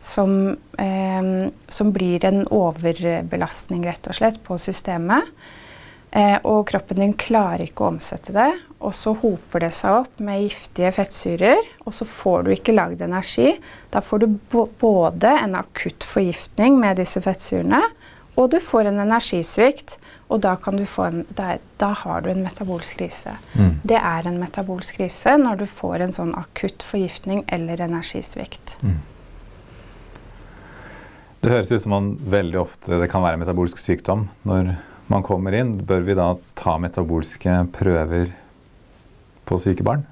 som, 0.00 0.56
eh, 0.78 1.48
som, 1.68 1.92
blir 1.92 2.24
en 2.24 2.46
overbelastning 2.46 3.84
rett 3.86 4.08
og 4.08 4.16
slett 4.16 4.40
på 4.44 4.58
systemet. 4.58 5.28
Eh, 6.10 6.38
og 6.42 6.64
kroppen 6.72 6.98
din 6.98 7.12
klarer 7.14 7.68
ikke 7.68 7.84
å 7.84 7.92
omsette 7.92 8.34
det. 8.34 8.50
Og 8.80 8.94
så 8.96 9.12
hoper 9.20 9.66
det 9.66 9.74
seg 9.76 10.00
opp 10.00 10.22
med 10.24 10.42
giftige 10.42 10.90
fettsyrer, 10.96 11.60
og 11.84 11.94
så 11.94 12.06
får 12.08 12.46
du 12.46 12.54
ikke 12.54 12.74
lagd 12.74 13.02
energi. 13.04 13.52
Da 13.92 14.02
får 14.02 14.24
du 14.24 14.26
både 14.80 15.34
en 15.44 15.58
akutt 15.60 16.06
forgiftning 16.06 16.80
med 16.80 16.98
disse 16.98 17.20
fettsyrene, 17.22 17.82
og 18.40 18.48
du 18.54 18.56
får 18.62 18.88
en 18.88 19.02
energisvikt. 19.04 19.98
Og 20.30 20.40
da, 20.40 20.54
en, 20.70 21.24
da, 21.36 21.56
da 21.82 21.92
har 22.04 22.24
du 22.24 22.30
en 22.30 22.44
metabolsk 22.46 23.02
krise. 23.02 23.34
Mm. 23.52 23.80
Det 23.84 23.98
er 23.98 24.28
en 24.30 24.38
metabolsk 24.40 25.00
krise 25.00 25.34
når 25.36 25.62
du 25.62 25.66
får 25.68 26.06
en 26.06 26.14
sånn 26.14 26.34
akutt 26.38 26.86
forgiftning 26.86 27.42
eller 27.50 27.82
energisvikt. 27.84 28.76
Mm. 28.80 29.00
Det 31.40 31.48
høres 31.48 31.70
ut 31.72 31.80
som 31.80 31.94
man 31.94 32.08
veldig 32.20 32.58
ofte 32.60 32.98
det 33.00 33.08
kan 33.08 33.22
være 33.24 33.40
metabolsk 33.40 33.78
sykdom. 33.80 34.26
Når 34.44 34.74
man 35.08 35.24
kommer 35.24 35.54
inn, 35.56 35.72
bør 35.88 36.04
vi 36.04 36.16
da 36.18 36.34
ta 36.58 36.74
metabolske 36.76 37.54
prøver 37.72 38.28
på 39.48 39.58
syke 39.62 39.86
barn? 39.86 40.04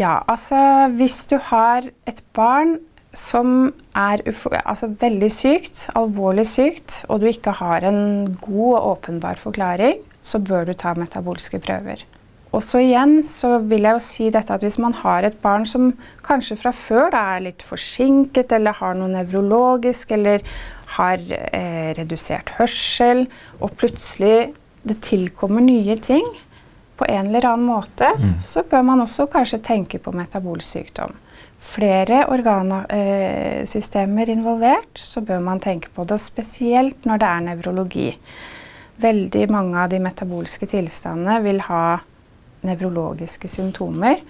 Ja, 0.00 0.22
altså 0.24 0.56
hvis 0.96 1.22
du 1.28 1.36
har 1.50 1.84
et 2.08 2.24
barn 2.36 2.78
som 3.16 3.70
er 3.96 4.24
altså, 4.64 4.88
veldig 5.00 5.30
sykt, 5.32 5.86
alvorlig 5.96 6.46
sykt, 6.48 7.02
og 7.08 7.20
du 7.20 7.28
ikke 7.28 7.54
har 7.60 7.84
en 7.84 8.36
god 8.40 8.72
og 8.72 8.90
åpenbar 8.94 9.40
forklaring, 9.40 10.00
så 10.24 10.40
bør 10.40 10.68
du 10.68 10.76
ta 10.76 10.96
metabolske 10.96 11.60
prøver. 11.60 12.04
Og 12.54 12.62
så 12.64 12.80
igjen 12.84 13.18
så 13.26 13.56
vil 13.58 13.84
jeg 13.88 13.96
jo 13.96 14.02
si 14.04 14.30
dette 14.32 14.54
at 14.54 14.62
hvis 14.64 14.78
man 14.82 14.94
har 15.02 15.26
et 15.26 15.36
barn 15.42 15.66
som 15.68 15.90
kanskje 16.26 16.56
fra 16.60 16.72
før 16.72 17.10
da, 17.12 17.22
er 17.34 17.46
litt 17.48 17.62
forsinket, 17.66 18.52
eller 18.56 18.78
har 18.78 18.94
noe 18.96 19.10
nevrologisk, 19.12 20.14
eller 20.16 20.38
har 20.96 21.18
eh, 21.26 21.90
redusert 21.98 22.54
hørsel, 22.60 23.26
og 23.60 23.74
plutselig 23.80 24.54
det 24.86 24.98
tilkommer 25.04 25.60
nye 25.64 25.96
ting 25.98 26.26
på 26.96 27.04
en 27.10 27.26
eller 27.28 27.44
annen 27.50 27.66
måte, 27.68 28.08
mm. 28.16 28.38
så 28.40 28.62
bør 28.68 28.82
man 28.86 29.00
også 29.04 29.26
kanskje 29.32 29.58
tenke 29.66 29.98
på 30.00 30.10
metabolsykdom. 30.16 31.12
Flere 31.66 32.26
organsystemer 32.30 34.28
eh, 34.28 34.34
involvert, 34.36 34.98
så 35.00 35.20
bør 35.24 35.40
man 35.44 35.60
tenke 35.60 35.88
på 35.92 36.04
det. 36.04 36.14
Og 36.16 36.20
spesielt 36.22 37.04
når 37.08 37.16
det 37.20 37.28
er 37.28 37.40
nevrologi. 37.50 38.16
Veldig 39.02 39.50
mange 39.52 39.76
av 39.82 39.90
de 39.92 39.98
metabolske 40.00 40.66
tilstandene 40.70 41.42
vil 41.44 41.60
ha 41.66 41.98
nevrologiske 42.66 43.48
symptomer. 43.50 44.20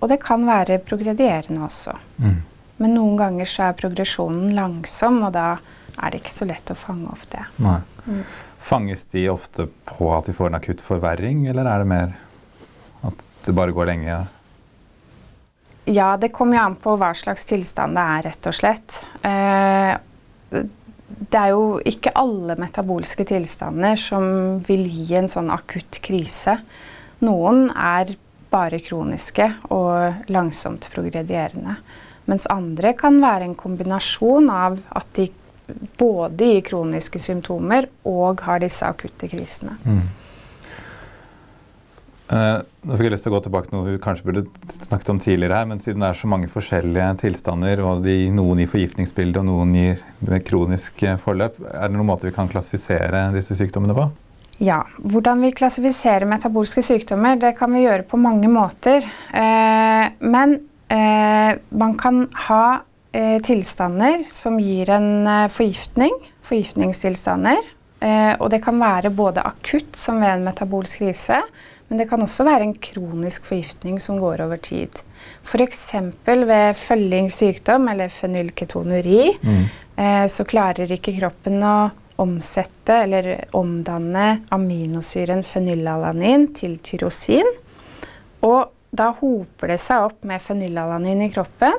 Og 0.00 0.10
det 0.12 0.20
kan 0.22 0.44
være 0.46 0.80
progredierende 0.84 1.64
også. 1.66 1.96
Mm. 2.20 2.38
Men 2.82 2.94
noen 2.98 3.16
ganger 3.16 3.48
så 3.48 3.70
er 3.70 3.78
progresjonen 3.78 4.52
langsom, 4.56 5.22
og 5.24 5.32
da 5.36 5.56
er 5.96 6.12
det 6.12 6.20
ikke 6.20 6.34
så 6.34 6.48
lett 6.48 6.72
å 6.72 6.76
fange 6.76 7.08
opp 7.08 7.24
det. 7.32 7.44
Mm. 7.56 8.22
Fanges 8.60 9.06
de 9.12 9.24
ofte 9.32 9.68
på 9.88 10.10
at 10.12 10.28
de 10.28 10.34
får 10.36 10.50
en 10.50 10.58
akutt 10.58 10.82
forverring, 10.84 11.46
eller 11.48 11.68
er 11.70 11.82
det 11.82 11.88
mer 11.88 12.16
at 13.06 13.22
det 13.46 13.54
bare 13.56 13.72
går 13.72 13.88
lenge? 13.88 14.18
Ja, 15.86 16.16
det 16.20 16.32
kommer 16.34 16.58
jo 16.58 16.64
an 16.66 16.80
på 16.82 16.96
hva 16.98 17.12
slags 17.16 17.46
tilstand 17.48 17.96
det 17.96 18.04
er, 18.04 18.24
rett 18.26 18.50
og 18.50 18.56
slett. 18.58 18.98
Eh, 19.24 19.94
det 21.06 21.38
er 21.38 21.52
jo 21.54 21.78
ikke 21.86 22.14
alle 22.18 22.58
metabolske 22.58 23.24
tilstander 23.28 23.96
som 24.00 24.58
vil 24.66 24.82
gi 24.90 25.14
en 25.16 25.30
sånn 25.30 25.52
akutt 25.54 26.00
krise. 26.04 26.58
Noen 27.24 27.70
er 27.72 28.16
bare 28.52 28.80
kroniske 28.84 29.48
og 29.74 30.28
langsomt 30.32 30.88
progredierende. 30.92 31.78
Mens 32.26 32.46
andre 32.50 32.92
kan 32.98 33.20
være 33.22 33.46
en 33.46 33.56
kombinasjon 33.58 34.50
av 34.50 34.78
at 34.98 35.10
de 35.18 35.30
både 35.98 36.52
gir 36.52 36.62
kroniske 36.66 37.20
symptomer 37.22 37.88
og 38.06 38.42
har 38.46 38.62
disse 38.62 38.86
akutte 38.86 39.30
krisene. 39.30 39.76
Mm. 39.86 40.06
Uh, 42.26 42.58
nå 42.82 42.96
fikk 42.98 43.06
jeg 43.06 43.12
lyst 43.14 43.22
til 43.22 43.30
å 43.30 43.36
gå 43.36 43.40
tilbake 43.44 43.68
til 43.68 43.76
noe 43.76 43.86
vi 43.86 43.98
kanskje 44.02 44.26
burde 44.26 44.42
snakket 44.74 45.12
om 45.12 45.20
tidligere 45.22 45.60
her, 45.60 45.68
men 45.70 45.78
siden 45.82 46.02
det 46.02 46.08
er 46.08 46.18
så 46.18 46.30
mange 46.30 46.50
forskjellige 46.50 47.10
tilstander, 47.22 47.82
og 47.86 48.02
de, 48.02 48.16
noen 48.34 48.64
gir 48.64 48.72
forgiftningsbilde 48.72 49.44
og 49.44 49.46
noen 49.46 49.74
gir 49.78 50.42
kronisk 50.48 51.04
forløp, 51.22 51.60
er 51.70 51.86
det 51.86 51.94
noen 51.94 52.10
måte 52.10 52.26
vi 52.26 52.34
kan 52.34 52.50
klassifisere 52.50 53.28
disse 53.36 53.54
sykdommene 53.58 53.94
på? 53.94 54.08
Ja, 54.58 54.80
Hvordan 54.96 55.42
vi 55.44 55.52
klassifiserer 55.52 56.24
metabolske 56.28 56.82
sykdommer, 56.84 57.36
det 57.36 57.56
kan 57.58 57.74
vi 57.76 57.84
gjøre 57.84 58.06
på 58.08 58.20
mange 58.20 58.48
måter. 58.48 59.04
Eh, 59.36 60.04
men 60.24 60.56
eh, 60.88 61.58
man 61.76 61.96
kan 62.00 62.22
ha 62.48 62.80
eh, 63.12 63.36
tilstander 63.44 64.24
som 64.32 64.56
gir 64.62 64.90
en 64.96 65.26
eh, 65.28 65.48
forgiftning, 65.52 66.16
forgiftningstilstander. 66.46 67.60
Eh, 68.00 68.32
og 68.40 68.48
det 68.52 68.62
kan 68.64 68.80
være 68.80 69.12
både 69.12 69.44
akutt, 69.44 69.92
som 69.96 70.22
ved 70.24 70.38
en 70.38 70.48
metabolsk 70.48 71.04
krise, 71.04 71.42
men 71.88 72.00
det 72.00 72.08
kan 72.10 72.24
også 72.24 72.46
være 72.48 72.66
en 72.66 72.74
kronisk 72.82 73.44
forgiftning 73.46 74.00
som 74.02 74.16
går 74.20 74.40
over 74.46 74.58
tid. 74.62 75.04
F.eks. 75.44 75.84
ved 76.26 76.80
følgingssykdom 76.80 77.92
eller 77.92 78.12
fenylketonuri, 78.12 79.34
mm. 79.42 79.66
Eh, 79.96 80.26
så 80.28 80.44
klarer 80.44 80.90
ikke 80.92 81.14
kroppen 81.16 81.62
å 81.64 81.76
omsette 82.22 82.94
eller 83.04 83.28
omdanne 83.56 84.42
aminosyren 84.54 85.42
fenylalanin 85.46 86.48
til 86.56 86.78
tyrosin. 86.84 87.48
Og 88.46 88.72
da 88.96 89.10
hoper 89.18 89.74
det 89.74 89.80
seg 89.82 90.08
opp 90.08 90.24
med 90.28 90.42
fenylalanin 90.42 91.26
i 91.26 91.30
kroppen, 91.34 91.76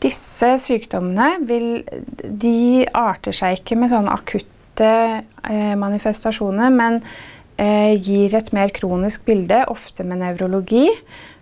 Disse 0.00 0.54
sykdommene 0.62 1.42
vil, 1.48 1.82
de 2.20 2.86
arter 2.96 3.36
seg 3.36 3.58
ikke 3.58 3.76
med 3.76 3.92
sånne 3.92 4.14
akutte 4.14 4.92
eh, 5.20 5.74
manifestasjoner, 5.76 6.72
men 6.72 7.02
eh, 7.60 7.92
gir 8.00 8.36
et 8.38 8.48
mer 8.56 8.72
kronisk 8.72 9.26
bilde, 9.28 9.66
ofte 9.68 10.06
med 10.08 10.22
nevrologi. 10.22 10.86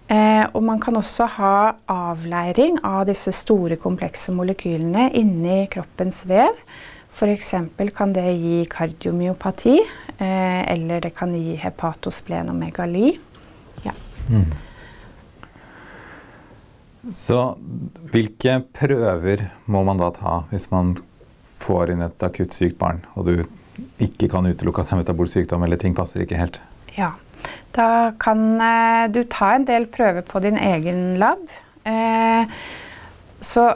Eh, 0.09 0.45
og 0.57 0.63
man 0.65 0.81
kan 0.81 0.97
også 0.99 1.29
ha 1.37 1.57
avleiring 1.93 2.81
av 2.87 3.05
disse 3.11 3.31
store, 3.37 3.77
komplekse 3.79 4.33
molekylene 4.35 5.11
inni 5.21 5.67
kroppens 5.71 6.25
vev. 6.27 6.57
F.eks. 7.09 7.55
kan 7.97 8.13
det 8.13 8.25
gi 8.39 8.63
kardiomyopati, 8.71 9.77
eh, 10.19 10.73
eller 10.73 11.01
det 11.01 11.15
kan 11.17 11.35
gi 11.35 11.57
hepatosplenomegali. 11.59 13.19
Ja. 13.83 13.95
Mm. 14.29 14.53
Så 17.15 17.39
hvilke 18.13 18.59
prøver 18.77 19.49
må 19.67 19.83
man 19.87 20.01
da 20.01 20.11
ta 20.13 20.43
hvis 20.51 20.69
man 20.71 20.97
får 21.59 21.95
inn 21.95 22.05
et 22.05 22.23
akutt 22.23 22.55
sykt 22.55 22.79
barn, 22.79 23.01
og 23.17 23.31
du 23.31 23.35
ikke 24.03 24.29
kan 24.31 24.47
utelukke 24.47 24.83
at 24.83 24.91
det 24.91 24.97
er 24.97 25.03
metabolsk 25.03 25.41
sykdom, 25.41 25.65
eller 25.65 25.81
ting 25.81 25.97
passer 25.97 26.23
ikke 26.23 26.39
helt? 26.39 26.61
Ja, 26.99 27.13
da 27.77 28.13
kan 28.21 28.61
eh, 28.61 29.07
du 29.15 29.23
ta 29.31 29.55
en 29.57 29.67
del 29.69 29.89
prøver 29.91 30.27
på 30.27 30.43
din 30.45 30.59
egen 30.59 31.19
lab. 31.23 31.43
Eh, 31.89 32.59
så 33.41 33.71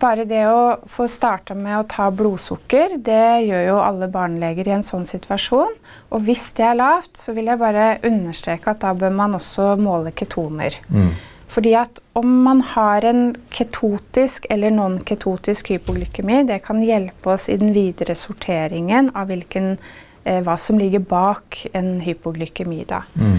bare 0.00 0.24
det 0.28 0.42
å 0.48 0.76
få 0.90 1.06
starta 1.10 1.54
med 1.58 1.78
å 1.78 1.86
ta 1.90 2.08
blodsukker, 2.14 2.96
det 3.04 3.46
gjør 3.46 3.64
jo 3.68 3.78
alle 3.82 4.08
barneleger 4.12 4.68
i 4.68 4.74
en 4.76 4.84
sånn 4.86 5.06
situasjon. 5.08 5.72
Og 6.14 6.26
hvis 6.26 6.48
det 6.58 6.66
er 6.70 6.78
lavt, 6.78 7.14
så 7.18 7.34
vil 7.36 7.50
jeg 7.50 7.60
bare 7.60 7.96
understreke 8.06 8.72
at 8.72 8.84
da 8.84 8.92
bør 8.96 9.14
man 9.16 9.38
også 9.38 9.74
måle 9.80 10.12
ketoner. 10.16 10.78
Mm. 10.90 11.14
Fordi 11.50 11.72
at 11.78 12.00
om 12.18 12.30
man 12.44 12.60
har 12.74 13.04
en 13.06 13.28
ketotisk 13.54 14.48
eller 14.50 14.74
non-ketotisk 14.74 15.70
hypoglykemi, 15.74 16.42
det 16.48 16.62
kan 16.66 16.82
hjelpe 16.82 17.36
oss 17.36 17.46
i 17.52 17.58
den 17.60 17.70
videre 17.76 18.16
sorteringen 18.18 19.12
av 19.14 19.30
hvilken, 19.30 19.76
eh, 20.24 20.42
hva 20.42 20.58
som 20.58 20.78
ligger 20.78 21.04
bak 21.06 21.62
en 21.72 22.00
hypoglykemi. 22.02 22.82
Da. 22.90 23.04
Mm. 23.14 23.38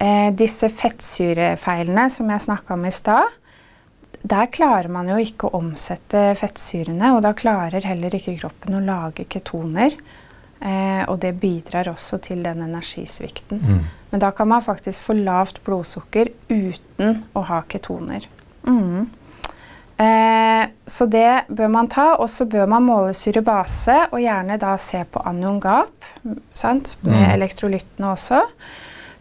Eh, 0.00 0.30
disse 0.32 0.70
fettsyrefeilene 0.72 2.08
som 2.10 2.30
jeg 2.32 2.46
snakka 2.46 2.74
om 2.74 2.86
i 2.88 2.94
stad, 2.94 3.36
der 4.22 4.50
klarer 4.52 4.90
man 4.92 5.08
jo 5.08 5.16
ikke 5.20 5.48
å 5.48 5.60
omsette 5.60 6.30
fettsyrene, 6.36 7.14
og 7.16 7.22
da 7.24 7.32
klarer 7.36 7.86
heller 7.88 8.14
ikke 8.16 8.36
kroppen 8.40 8.76
å 8.76 8.82
lage 8.84 9.24
ketoner. 9.30 9.96
Eh, 10.60 11.04
og 11.08 11.22
det 11.22 11.32
bidrar 11.40 11.88
også 11.88 12.18
til 12.26 12.42
den 12.44 12.60
energisvikten. 12.66 13.62
Mm. 13.64 13.86
Men 14.10 14.20
da 14.20 14.28
kan 14.36 14.50
man 14.50 14.64
faktisk 14.64 15.06
få 15.06 15.16
lavt 15.16 15.62
blodsukker 15.64 16.28
uten 16.50 17.22
å 17.32 17.46
ha 17.48 17.62
ketoner. 17.70 18.26
Mm. 18.68 19.08
Eh, 20.00 20.64
så 20.86 21.06
det 21.06 21.46
bør 21.48 21.72
man 21.72 21.88
ta. 21.88 22.10
Og 22.20 22.28
så 22.28 22.44
bør 22.44 22.68
man 22.68 22.84
måle 22.84 23.16
syrebase, 23.16 23.96
og 24.10 24.20
gjerne 24.20 24.60
da 24.60 24.76
se 24.80 25.00
på 25.08 25.24
anion 25.28 25.60
gap 25.62 26.12
sant? 26.52 26.96
med 27.00 27.16
mm. 27.16 27.32
elektrolyttene 27.38 28.12
også. 28.12 28.44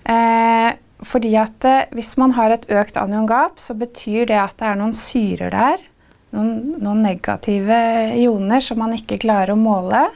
Eh, 0.10 0.70
fordi 1.06 1.32
at 1.40 1.66
eh, 1.66 1.88
Hvis 1.96 2.16
man 2.20 2.34
har 2.36 2.52
et 2.52 2.68
økt 2.70 2.98
aniongap, 3.00 3.60
så 3.60 3.76
betyr 3.78 4.28
det 4.28 4.40
at 4.40 4.58
det 4.60 4.68
er 4.68 4.80
noen 4.80 4.96
syrer 4.98 5.54
der, 5.54 5.86
noen, 6.36 6.76
noen 6.82 7.02
negative 7.06 7.80
ioner 8.20 8.64
som 8.64 8.82
man 8.84 8.94
ikke 8.98 9.20
klarer 9.22 9.56
å 9.56 9.60
måle 9.60 10.08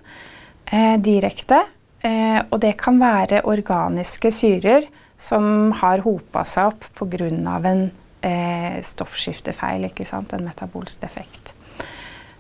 eh, 0.68 0.98
direkte. 1.02 1.64
Eh, 2.04 2.40
og 2.50 2.60
det 2.62 2.76
kan 2.82 3.00
være 3.00 3.46
organiske 3.48 4.32
syrer 4.34 4.90
som 5.18 5.72
har 5.80 6.04
hopa 6.04 6.44
seg 6.48 6.74
opp 6.74 6.88
pga. 7.00 7.30
en 7.30 7.92
eh, 8.22 8.82
stoffskiftefeil, 8.84 9.88
en 9.88 10.46
metabolsk 10.46 11.02
defekt. 11.02 11.54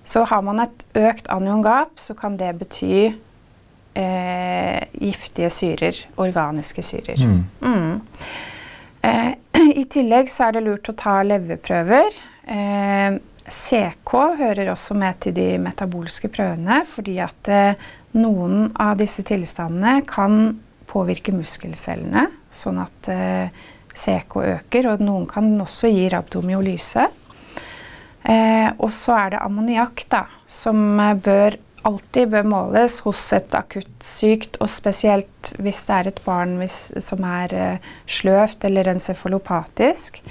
Så 0.04 0.26
har 0.28 0.42
man 0.42 0.60
et 0.60 0.86
økt 1.00 1.30
aniongap, 1.32 1.96
så 1.96 2.14
kan 2.14 2.36
det 2.38 2.52
bety 2.60 3.14
eh, 3.96 4.84
giftige 5.00 5.50
syrer, 5.50 5.96
organiske 6.18 6.84
syrer. 6.84 7.24
Mm. 7.24 7.46
Mm. 7.62 8.02
Tillegg 9.94 10.32
så 10.34 10.48
er 10.48 10.56
det 10.56 10.64
lurt 10.66 10.90
å 10.90 10.96
ta 10.98 11.20
leverprøver. 11.26 12.16
Eh, 12.50 13.20
CK 13.44 14.14
hører 14.40 14.72
også 14.72 14.96
med 14.98 15.20
til 15.22 15.36
de 15.38 15.48
metabolske 15.62 16.32
prøvene, 16.34 16.80
fordi 16.90 17.20
at 17.22 17.50
eh, 17.52 17.84
noen 18.18 18.72
av 18.82 18.98
disse 18.98 19.26
tilstandene 19.28 20.00
kan 20.10 20.56
påvirke 20.90 21.34
muskelcellene, 21.36 22.26
sånn 22.54 22.82
at 22.82 23.12
eh, 23.14 23.66
CK 23.94 24.40
øker, 24.42 24.90
og 24.90 25.04
noen 25.06 25.28
kan 25.30 25.52
også 25.62 25.92
gi 25.94 26.08
rabdomyolyse. 26.14 27.06
Eh, 28.24 28.70
og 28.80 28.90
så 28.96 29.18
er 29.20 29.34
det 29.36 29.44
ammoniakk, 29.44 30.08
som 30.48 30.82
eh, 31.04 31.14
bør 31.22 31.60
alltid 31.88 32.32
bør 32.32 32.46
måles 32.48 33.00
hos 33.06 33.22
et 33.36 33.56
akutt 33.58 34.06
sykt, 34.06 34.58
og 34.64 34.72
spesielt 34.72 35.54
hvis 35.62 35.82
det 35.88 35.96
er 35.96 36.10
et 36.10 36.22
barn 36.26 36.56
hvis, 36.62 36.78
som 37.04 37.24
er 37.28 37.56
uh, 37.56 37.90
sløvt 38.10 38.64
eller 38.68 38.90
encefalopatisk. 38.94 40.22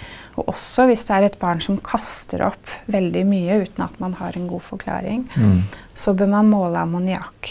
Og 0.41 0.49
også 0.55 0.87
hvis 0.89 1.05
det 1.09 1.17
er 1.17 1.27
et 1.29 1.41
barn 1.41 1.61
som 1.65 1.81
kaster 1.85 2.45
opp 2.47 2.73
veldig 2.93 3.25
mye 3.29 3.59
uten 3.67 3.85
at 3.85 3.99
man 4.01 4.17
har 4.21 4.39
en 4.39 4.49
god 4.49 4.65
forklaring. 4.71 5.27
Mm. 5.37 5.61
Så 5.95 6.17
bør 6.17 6.33
man 6.39 6.49
måle 6.53 6.81
ammoniakk. 6.81 7.51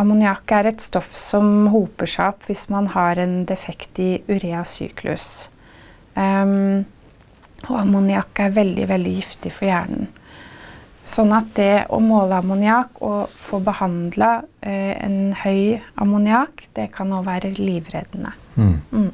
Ammoniakk 0.00 0.54
er 0.56 0.70
et 0.72 0.82
stoff 0.82 1.12
som 1.18 1.68
hoper 1.70 2.08
seg 2.08 2.32
opp 2.32 2.48
hvis 2.48 2.66
man 2.72 2.88
har 2.94 3.20
en 3.22 3.42
defekt 3.46 4.00
i 4.02 4.16
ureasyklus. 4.30 5.46
Um, 6.16 6.82
og 7.68 7.76
ammoniakk 7.84 8.40
er 8.42 8.56
veldig, 8.56 8.88
veldig 8.90 9.14
giftig 9.20 9.52
for 9.54 9.68
hjernen. 9.68 10.10
Sånn 11.12 11.32
at 11.36 11.50
det 11.58 11.86
å 11.92 11.98
måle 12.00 12.38
ammoniakk 12.40 13.02
og 13.04 13.32
få 13.36 13.60
behandla 13.64 14.30
eh, 14.64 14.94
en 14.96 15.34
høy 15.42 15.82
ammoniakk, 16.00 16.68
det 16.76 16.88
kan 16.94 17.12
òg 17.12 17.26
være 17.26 17.52
livreddende. 17.58 18.32
Mm. 18.56 18.78
Mm. 18.92 19.10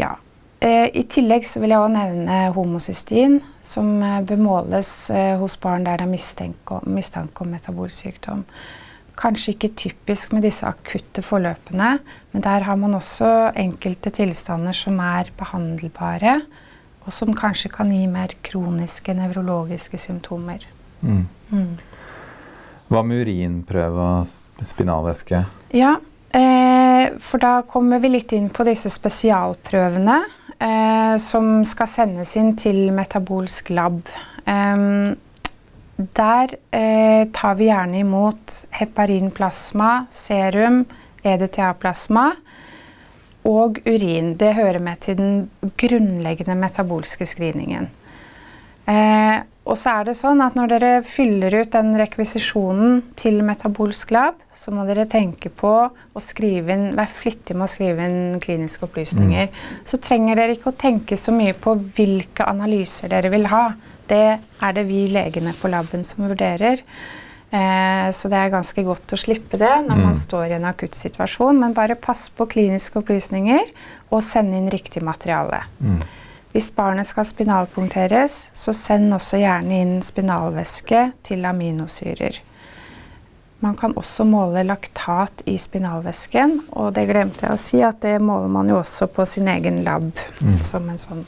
Ja. 0.00 0.14
Eh, 0.64 0.88
I 0.96 1.04
tillegg 1.12 1.44
så 1.48 1.60
vil 1.60 1.74
jeg 1.74 1.82
òg 1.82 1.92
nevne 1.92 2.40
homocystin, 2.56 3.40
som 3.60 3.98
eh, 4.00 4.22
bør 4.24 4.40
måles 4.40 4.92
eh, 5.12 5.34
hos 5.40 5.58
barn 5.60 5.84
der 5.84 6.00
det 6.00 6.06
er 6.06 6.14
mistanke, 6.14 6.80
mistanke 6.88 7.44
om 7.44 7.52
metabolsykdom. 7.52 8.46
Kanskje 9.16 9.54
ikke 9.54 9.74
typisk 9.76 10.32
med 10.36 10.44
disse 10.44 10.64
akutte 10.68 11.24
forløpene, 11.24 11.98
men 12.32 12.44
der 12.44 12.64
har 12.64 12.80
man 12.80 12.96
også 12.96 13.50
enkelte 13.56 14.12
tilstander 14.12 14.76
som 14.76 15.00
er 15.04 15.32
behandelbare 15.36 16.40
og 17.06 17.14
som 17.14 17.34
kanskje 17.36 17.70
kan 17.72 17.92
gi 17.94 18.04
mer 18.10 18.34
kroniske 18.44 19.14
nevrologiske 19.14 19.98
symptomer. 20.00 20.66
Mm. 21.00 21.26
Mm. 21.52 21.76
Hva 22.90 23.02
med 23.06 23.22
urinprøve 23.22 24.08
og 24.20 24.66
spinalvæske? 24.66 25.42
Ja, 25.74 25.96
eh, 26.34 27.14
for 27.22 27.42
da 27.42 27.60
kommer 27.70 28.02
vi 28.02 28.10
litt 28.16 28.34
inn 28.34 28.48
på 28.50 28.66
disse 28.66 28.90
spesialprøvene 28.90 30.18
eh, 30.58 31.14
som 31.22 31.60
skal 31.66 31.90
sendes 31.90 32.34
inn 32.38 32.54
til 32.58 32.88
metabolsk 32.94 33.70
lab. 33.74 34.02
Eh, 34.46 35.14
der 35.96 36.56
eh, 36.76 37.22
tar 37.32 37.54
vi 37.56 37.70
gjerne 37.70 38.02
imot 38.02 38.58
heparinplasma, 38.76 40.06
serum, 40.12 40.82
EDTA-plasma 41.26 42.32
og 43.46 43.80
urin. 43.86 44.34
Det 44.38 44.54
hører 44.58 44.82
med 44.82 45.02
til 45.06 45.18
den 45.20 45.36
grunnleggende 45.78 46.58
metabolske 46.58 47.28
screeningen. 47.28 47.90
Eh, 48.86 49.42
og 49.66 49.74
så 49.74 49.96
er 49.98 50.06
det 50.06 50.14
sånn 50.14 50.38
at 50.44 50.54
når 50.54 50.70
dere 50.70 50.90
fyller 51.06 51.56
ut 51.58 51.72
den 51.74 51.96
rekvisisjonen 51.98 53.00
til 53.18 53.40
metabolsk 53.46 54.12
lab, 54.14 54.36
så 54.54 54.70
må 54.70 54.84
dere 54.86 55.08
tenke 55.10 55.50
på 55.50 55.72
å 55.90 56.22
skrive 56.22 56.70
inn, 56.76 56.86
være 56.94 57.10
flittig 57.16 57.56
med 57.56 57.66
å 57.66 57.72
skrive 57.72 58.06
inn 58.06 58.38
kliniske 58.42 58.86
opplysninger. 58.86 59.50
Mm. 59.50 59.82
Så 59.90 59.98
trenger 60.02 60.38
dere 60.38 60.54
ikke 60.54 60.70
å 60.70 60.78
tenke 60.78 61.18
så 61.18 61.34
mye 61.34 61.56
på 61.58 61.74
hvilke 61.98 62.46
analyser 62.46 63.10
dere 63.10 63.32
vil 63.34 63.50
ha. 63.50 63.64
Det 64.06 64.26
er 64.38 64.76
det 64.76 64.86
vi 64.86 65.08
legene 65.10 65.54
på 65.58 65.70
laben 65.72 66.06
som 66.06 66.28
vurderer. 66.28 66.84
Eh, 67.52 68.10
så 68.12 68.28
det 68.28 68.36
er 68.40 68.50
ganske 68.50 68.82
godt 68.84 69.12
å 69.14 69.18
slippe 69.20 69.56
det 69.58 69.86
når 69.86 69.96
man 69.96 70.14
Mm. 70.14 70.18
står 70.18 70.46
i 70.50 70.54
en 70.54 70.64
akutt 70.64 70.94
situasjon. 70.94 71.58
Men 71.60 71.72
bare 71.74 71.94
pass 71.94 72.28
på 72.28 72.46
kliniske 72.46 72.98
opplysninger 73.02 73.70
og 74.10 74.22
send 74.22 74.52
inn 74.54 74.70
riktig 74.70 75.02
materiale. 75.02 75.62
Mm. 75.80 76.02
Hvis 76.52 76.70
barnet 76.74 77.06
skal 77.06 77.24
spinalpunkteres, 77.24 78.50
så 78.54 78.72
send 78.74 79.12
også 79.14 79.38
gjerne 79.38 79.70
inn 79.80 80.00
spinalvæske 80.02 81.12
til 81.22 81.44
aminosyrer. 81.44 82.38
Man 83.60 83.74
kan 83.76 83.94
også 83.94 84.24
måle 84.26 84.64
laktat 84.66 85.42
i 85.46 85.56
spinalvæsken, 85.56 86.60
og 86.72 86.94
det 86.94 87.08
glemte 87.08 87.40
jeg 87.42 87.50
å 87.50 87.58
si 87.58 87.80
at 87.82 88.00
det 88.00 88.20
måler 88.20 88.48
man 88.48 88.68
jo 88.68 88.80
også 88.82 89.06
på 89.08 89.26
sin 89.26 89.48
egen 89.48 89.82
lab 89.84 90.12
Mm. 90.42 90.62
som 90.62 90.88
en 90.90 90.98
sånn 90.98 91.24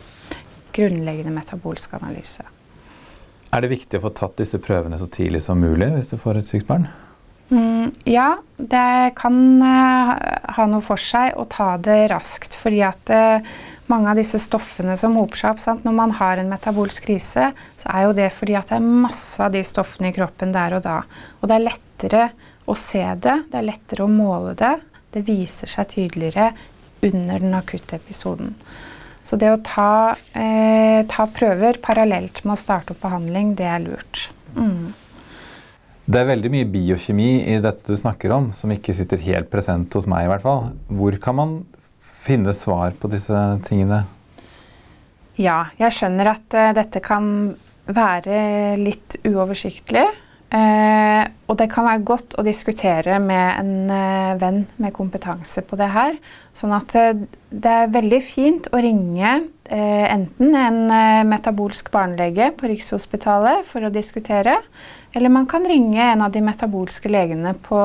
grunnleggende 0.72 1.32
metabolsk 1.32 1.94
analyse. 1.94 2.42
Er 3.48 3.64
det 3.64 3.72
viktig 3.72 3.98
å 3.98 4.04
få 4.04 4.14
tatt 4.16 4.36
disse 4.40 4.60
prøvene 4.60 4.98
så 5.00 5.08
tidlig 5.10 5.40
som 5.44 5.60
mulig 5.60 5.88
hvis 5.94 6.12
du 6.12 6.18
får 6.20 6.40
et 6.40 6.48
sykt 6.50 6.68
barn? 6.68 6.88
Mm, 7.48 7.94
ja, 8.04 8.34
det 8.60 9.14
kan 9.16 9.38
eh, 9.64 10.10
ha 10.52 10.66
noe 10.68 10.84
for 10.84 11.00
seg 11.00 11.32
å 11.40 11.46
ta 11.48 11.70
det 11.80 12.10
raskt. 12.12 12.56
Fordi 12.60 12.82
at 12.84 13.12
eh, 13.14 13.46
mange 13.88 14.12
av 14.12 14.20
disse 14.20 14.40
stoffene 14.42 14.98
som 15.00 15.16
hoper 15.16 15.40
seg 15.40 15.54
opp 15.54 15.62
sant? 15.64 15.86
Når 15.86 15.96
man 15.96 16.12
har 16.18 16.40
en 16.40 16.50
metabolsk 16.52 17.08
krise, 17.08 17.48
så 17.80 17.94
er 17.94 18.04
jo 18.04 18.16
det 18.18 18.28
fordi 18.36 18.58
at 18.58 18.68
det 18.68 18.76
er 18.76 18.90
masse 19.06 19.40
av 19.40 19.54
de 19.54 19.64
stoffene 19.64 20.12
i 20.12 20.16
kroppen 20.16 20.52
der 20.52 20.76
og 20.76 20.84
da. 20.84 21.00
Og 21.40 21.48
det 21.48 21.56
er 21.56 21.66
lettere 21.70 22.26
å 22.68 22.76
se 22.76 23.00
det, 23.00 23.38
det 23.48 23.62
er 23.62 23.70
lettere 23.70 24.04
å 24.04 24.12
måle 24.12 24.52
det. 24.58 24.74
Det 25.16 25.24
viser 25.24 25.72
seg 25.72 25.88
tydeligere 25.94 26.50
under 27.00 27.40
den 27.40 27.56
akutte 27.56 27.96
episoden. 27.96 28.52
Så 29.28 29.36
det 29.36 29.50
å 29.52 29.60
ta, 29.60 30.16
eh, 30.32 31.04
ta 31.04 31.26
prøver 31.28 31.76
parallelt 31.84 32.40
med 32.46 32.54
å 32.54 32.60
starte 32.60 32.94
opp 32.94 33.02
behandling, 33.02 33.52
det 33.58 33.66
er 33.68 33.82
lurt. 33.84 34.28
Mm. 34.56 34.94
Det 36.08 36.20
er 36.22 36.30
veldig 36.30 36.50
mye 36.54 36.68
biokjemi 36.72 37.32
i 37.52 37.58
dette 37.60 37.84
du 37.84 37.98
snakker 38.00 38.32
om, 38.32 38.46
som 38.56 38.72
ikke 38.72 38.94
sitter 38.96 39.20
helt 39.20 39.50
present 39.52 39.92
hos 39.92 40.08
meg 40.08 40.24
i 40.24 40.30
hvert 40.32 40.46
fall. 40.46 40.70
Hvor 40.88 41.18
kan 41.20 41.36
man 41.36 41.52
finne 42.00 42.54
svar 42.56 42.96
på 42.96 43.10
disse 43.12 43.36
tingene? 43.68 44.06
Ja, 45.36 45.66
jeg 45.76 45.92
skjønner 45.92 46.32
at 46.32 46.56
uh, 46.56 46.72
dette 46.72 47.04
kan 47.04 47.28
være 47.84 48.78
litt 48.80 49.18
uoversiktlig. 49.28 50.06
Eh, 50.48 51.24
og 51.44 51.58
det 51.60 51.66
kan 51.68 51.84
være 51.84 52.04
godt 52.08 52.34
å 52.40 52.42
diskutere 52.46 53.18
med 53.20 53.58
en 53.60 53.90
eh, 53.92 54.36
venn 54.40 54.62
med 54.80 54.94
kompetanse 54.96 55.60
på 55.60 55.76
det 55.76 55.90
her. 55.92 56.14
Sånn 56.56 56.72
at 56.72 56.94
eh, 56.96 57.20
det 57.52 57.74
er 57.82 57.92
veldig 57.92 58.20
fint 58.24 58.68
å 58.72 58.80
ringe 58.82 59.38
enten 59.68 60.54
en 60.56 60.78
metabolsk 61.28 61.90
barnelege 61.92 62.46
på 62.56 62.70
Rikshospitalet 62.70 63.66
for 63.68 63.84
å 63.84 63.90
diskutere, 63.92 64.54
eller 65.12 65.28
man 65.28 65.44
kan 65.50 65.66
ringe 65.68 66.00
en 66.00 66.22
av 66.24 66.32
de 66.32 66.40
metabolske 66.40 67.10
legene 67.12 67.52
på 67.66 67.82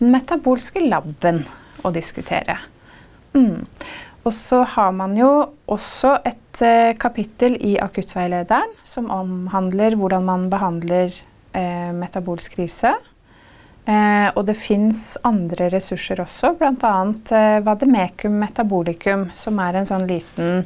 den 0.00 0.10
metabolske 0.10 0.82
laben 0.82 1.44
og 1.84 1.94
diskutere. 1.94 2.58
Mm. 3.38 3.62
Og 4.26 4.34
så 4.34 4.64
har 4.66 4.90
man 4.98 5.14
jo 5.14 5.30
også 5.70 6.16
et 6.26 6.64
kapittel 6.98 7.54
i 7.62 7.76
akuttveilederen 7.78 8.74
som 8.82 9.06
omhandler 9.14 9.94
hvordan 9.94 10.26
man 10.26 10.50
behandler 10.50 11.14
eh, 11.14 11.35
metabolsk 11.56 12.58
krise. 12.58 12.90
Eh, 13.86 14.28
og 14.34 14.42
det 14.48 14.56
fins 14.58 15.14
andre 15.26 15.68
ressurser 15.70 16.18
også, 16.24 16.56
bl.a. 16.58 16.94
Eh, 17.38 17.58
Vademecum 17.62 18.34
metabolicum, 18.42 19.28
som 19.36 19.60
er 19.62 19.78
en 19.78 19.86
sånn 19.86 20.08
liten 20.10 20.64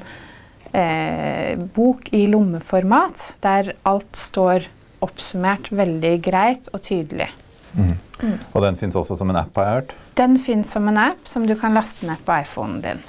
eh, 0.72 1.53
bok 1.76 2.09
i 2.16 2.24
lommeformat, 2.33 3.26
der 3.44 3.74
alt 3.88 4.16
står 4.16 4.70
oppsummert 5.05 5.68
veldig 5.68 6.14
greit 6.24 6.72
og 6.72 6.81
tydelig. 6.87 7.29
Mm. 7.76 7.92
Og 8.24 8.64
den 8.64 8.81
fins 8.81 8.96
også 8.96 9.18
som 9.20 9.33
en 9.33 9.42
app, 9.42 9.53
har 9.61 9.68
jeg 9.68 9.81
hørt. 9.83 9.92
Den 10.16 10.40
fins 10.40 10.72
som 10.72 10.88
en 10.88 11.00
app 11.00 11.29
som 11.29 11.44
du 11.48 11.53
kan 11.61 11.76
laste 11.76 12.09
ned 12.09 12.24
på 12.24 12.40
iPhonen 12.40 12.81
din. 12.85 13.05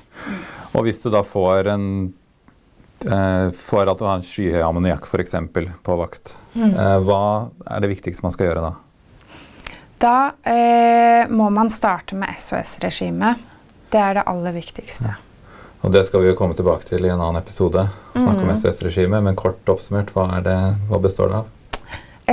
Og 0.75 0.85
hvis 0.87 0.99
du 1.03 1.07
da 1.11 1.23
får 1.23 1.71
en 1.71 1.87
eh, 3.05 3.49
får 3.55 3.91
at 3.91 3.97
du 3.99 4.05
har 4.05 4.15
en 4.19 4.25
skyhøy 4.25 4.61
ammoniakk 4.65 5.05
f.eks. 5.07 5.35
på 5.83 5.97
vakt, 5.99 6.35
Mm. 6.53 6.73
hva 7.07 7.49
er 7.71 7.79
det 7.79 7.89
viktigste 7.93 8.23
man 8.25 8.31
skal 8.35 8.49
gjøre 8.49 8.61
da? 8.65 8.71
Da 10.01 10.31
eh, 10.43 11.27
må 11.31 11.45
man 11.53 11.69
starte 11.71 12.15
med 12.17 12.33
SOS-regimet. 12.37 13.39
Det 13.91 13.99
er 14.01 14.13
det 14.17 14.23
aller 14.27 14.51
viktigste. 14.55 15.13
Og 15.83 15.91
det 15.93 16.03
skal 16.05 16.21
vi 16.21 16.27
jo 16.29 16.35
komme 16.37 16.53
tilbake 16.57 16.85
til 16.85 17.05
i 17.05 17.09
en 17.09 17.19
annen 17.21 17.39
episode. 17.41 17.87
Snakke 18.15 18.41
om 18.43 18.47
Mhm. 18.51 18.55
SOS-regimet, 18.57 19.23
men 19.23 19.35
kort 19.35 19.63
oppsummert, 19.65 20.11
hva, 20.13 20.27
det, 20.43 20.57
hva 20.89 20.99
består 21.01 21.29
det 21.29 21.35
av? 21.41 21.47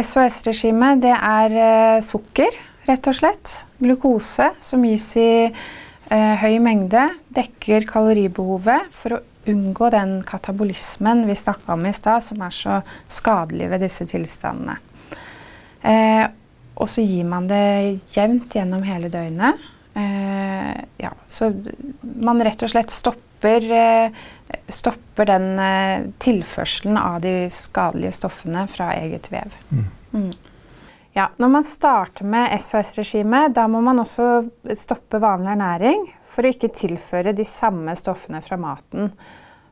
SOS-regimet 0.03 1.01
det 1.03 1.15
er 1.15 1.55
eh, 1.97 2.01
sukker, 2.05 2.51
rett 2.89 3.07
og 3.11 3.15
slett. 3.15 3.55
Glukose 3.81 4.51
som 4.61 4.83
gis 4.85 5.07
i 5.17 5.31
eh, 6.11 6.37
høy 6.43 6.59
mengde. 6.65 7.09
Dekker 7.35 7.87
kaloribehovet 7.89 8.89
for 8.95 9.19
å 9.19 9.21
unngå 9.49 9.91
den 9.95 10.19
katabolismen 10.27 11.27
vi 11.29 11.37
snakka 11.39 11.75
om 11.75 11.87
i 11.87 11.93
stad, 11.97 12.25
som 12.25 12.43
er 12.45 12.55
så 12.55 12.81
skadelig 13.09 13.71
ved 13.73 13.85
disse 13.87 14.07
tilstandene. 14.09 14.79
Eh, 15.83 16.27
og 16.79 16.91
så 16.91 17.03
gir 17.03 17.27
man 17.27 17.49
det 17.51 17.99
jevnt 18.15 18.55
gjennom 18.55 18.85
hele 18.87 19.11
døgnet. 19.11 19.59
Eh, 19.99 20.85
ja, 21.03 21.13
så 21.29 21.51
man 22.01 22.43
rett 22.45 22.63
og 22.63 22.71
slett 22.71 22.93
stopper, 22.95 23.65
eh, 23.75 24.21
stopper 24.71 25.27
den 25.27 25.49
eh, 25.59 26.05
tilførselen 26.23 27.01
av 27.01 27.21
de 27.25 27.49
skadelige 27.51 28.15
stoffene 28.21 28.69
fra 28.71 28.93
eget 29.01 29.27
vev. 29.33 29.57
Mm. 30.15 30.31
Ja, 31.19 31.31
når 31.37 31.51
man 31.51 31.67
starter 31.67 32.29
med 32.31 32.53
SOS-regimet, 32.63 33.57
da 33.57 33.65
må 33.67 33.81
man 33.83 33.99
også 33.99 34.47
stoppe 34.79 35.19
vanlig 35.19 35.51
ernæring 35.57 36.05
for 36.29 36.47
å 36.47 36.53
ikke 36.55 36.71
tilføre 36.79 37.35
de 37.35 37.47
samme 37.49 37.97
stoffene 37.99 38.39
fra 38.45 38.61
maten. 38.61 39.11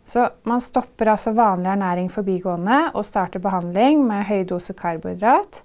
Så 0.06 0.28
man 0.46 0.62
stopper 0.62 1.10
altså 1.10 1.32
vanlig 1.34 1.72
ernæring 1.72 2.10
forbigående 2.12 2.92
og 2.94 3.04
starter 3.04 3.42
behandling 3.42 4.04
med 4.06 4.28
høy 4.28 4.44
dose 4.46 4.74
karbohydrat. 4.78 5.62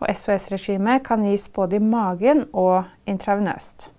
Og 0.00 0.08
SOS-regimet 0.16 1.04
kan 1.06 1.22
gis 1.28 1.44
både 1.52 1.76
i 1.76 1.84
magen 1.84 2.46
og 2.52 2.88
intravenøst. 3.06 3.90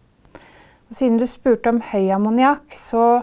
Og 0.90 0.98
siden 0.98 1.20
du 1.22 1.28
spurte 1.30 1.70
om 1.70 1.80
høy 1.94 2.10
ammoniakk, 2.12 2.66
så 2.74 3.22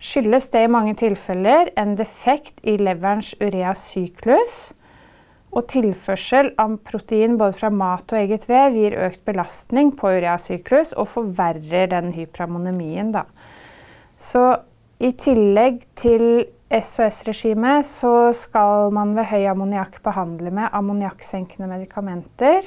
skyldes 0.00 0.48
det 0.54 0.64
i 0.64 0.70
mange 0.72 0.96
tilfeller 0.98 1.70
en 1.78 1.94
defekt 1.98 2.58
i 2.64 2.78
leverens 2.80 3.34
ureasyklus. 3.40 4.56
Og 5.52 5.68
tilførsel 5.70 6.50
av 6.60 6.74
protein 6.88 7.38
både 7.40 7.56
fra 7.56 7.70
mat 7.72 8.12
og 8.12 8.18
eget 8.20 8.48
vev 8.48 8.76
gir 8.76 8.96
økt 9.06 9.22
belastning 9.28 9.94
på 9.96 10.10
ureasyklus 10.18 10.92
og 10.96 11.08
forverrer 11.12 11.88
den 11.92 12.12
hyperammonemien. 12.16 13.14
Så 14.18 14.44
i 14.98 15.12
tillegg 15.14 15.84
til 15.98 16.48
SOS-regimet 16.68 17.86
så 17.86 18.32
skal 18.36 18.90
man 18.92 19.14
ved 19.16 19.28
høy 19.30 19.46
ammoniakk 19.48 20.00
behandle 20.04 20.50
med 20.52 20.74
ammoniakksenkende 20.74 21.68
medikamenter. 21.70 22.66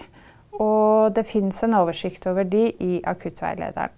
Og 0.56 1.12
det 1.15 1.26
fins 1.28 1.62
en 1.65 1.76
oversikt 1.80 2.26
over 2.30 2.48
de 2.48 2.70
i 2.72 3.02
akuttveilederen. 3.08 3.94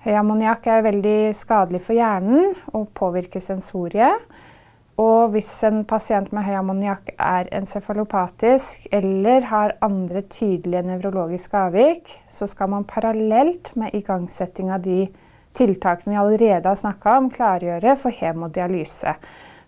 Høy 0.00 0.14
ammoniakk 0.16 0.66
er 0.72 0.86
veldig 0.86 1.18
skadelig 1.36 1.82
for 1.84 1.96
hjernen 1.96 2.54
og 2.72 2.88
påvirker 2.96 3.42
sensoriet. 3.44 4.22
Og 5.00 5.30
hvis 5.32 5.48
en 5.64 5.84
pasient 5.88 6.32
med 6.36 6.44
høy 6.44 6.58
ammoniakk 6.58 7.14
er 7.16 7.48
encefalopatisk 7.56 8.88
eller 8.92 9.46
har 9.48 9.76
andre 9.84 10.24
tydelige 10.26 10.82
nevrologiske 10.88 11.56
avvik, 11.68 12.16
så 12.28 12.48
skal 12.50 12.72
man 12.74 12.88
parallelt 12.88 13.72
med 13.80 13.94
igangsetting 13.96 14.72
av 14.74 14.82
de 14.84 15.04
tiltakene 15.56 16.14
vi 16.14 16.20
allerede 16.20 16.68
har 16.68 16.78
snakka 16.78 17.16
om, 17.18 17.30
klargjøre 17.32 17.96
for 17.98 18.14
hemodialyse. 18.14 19.14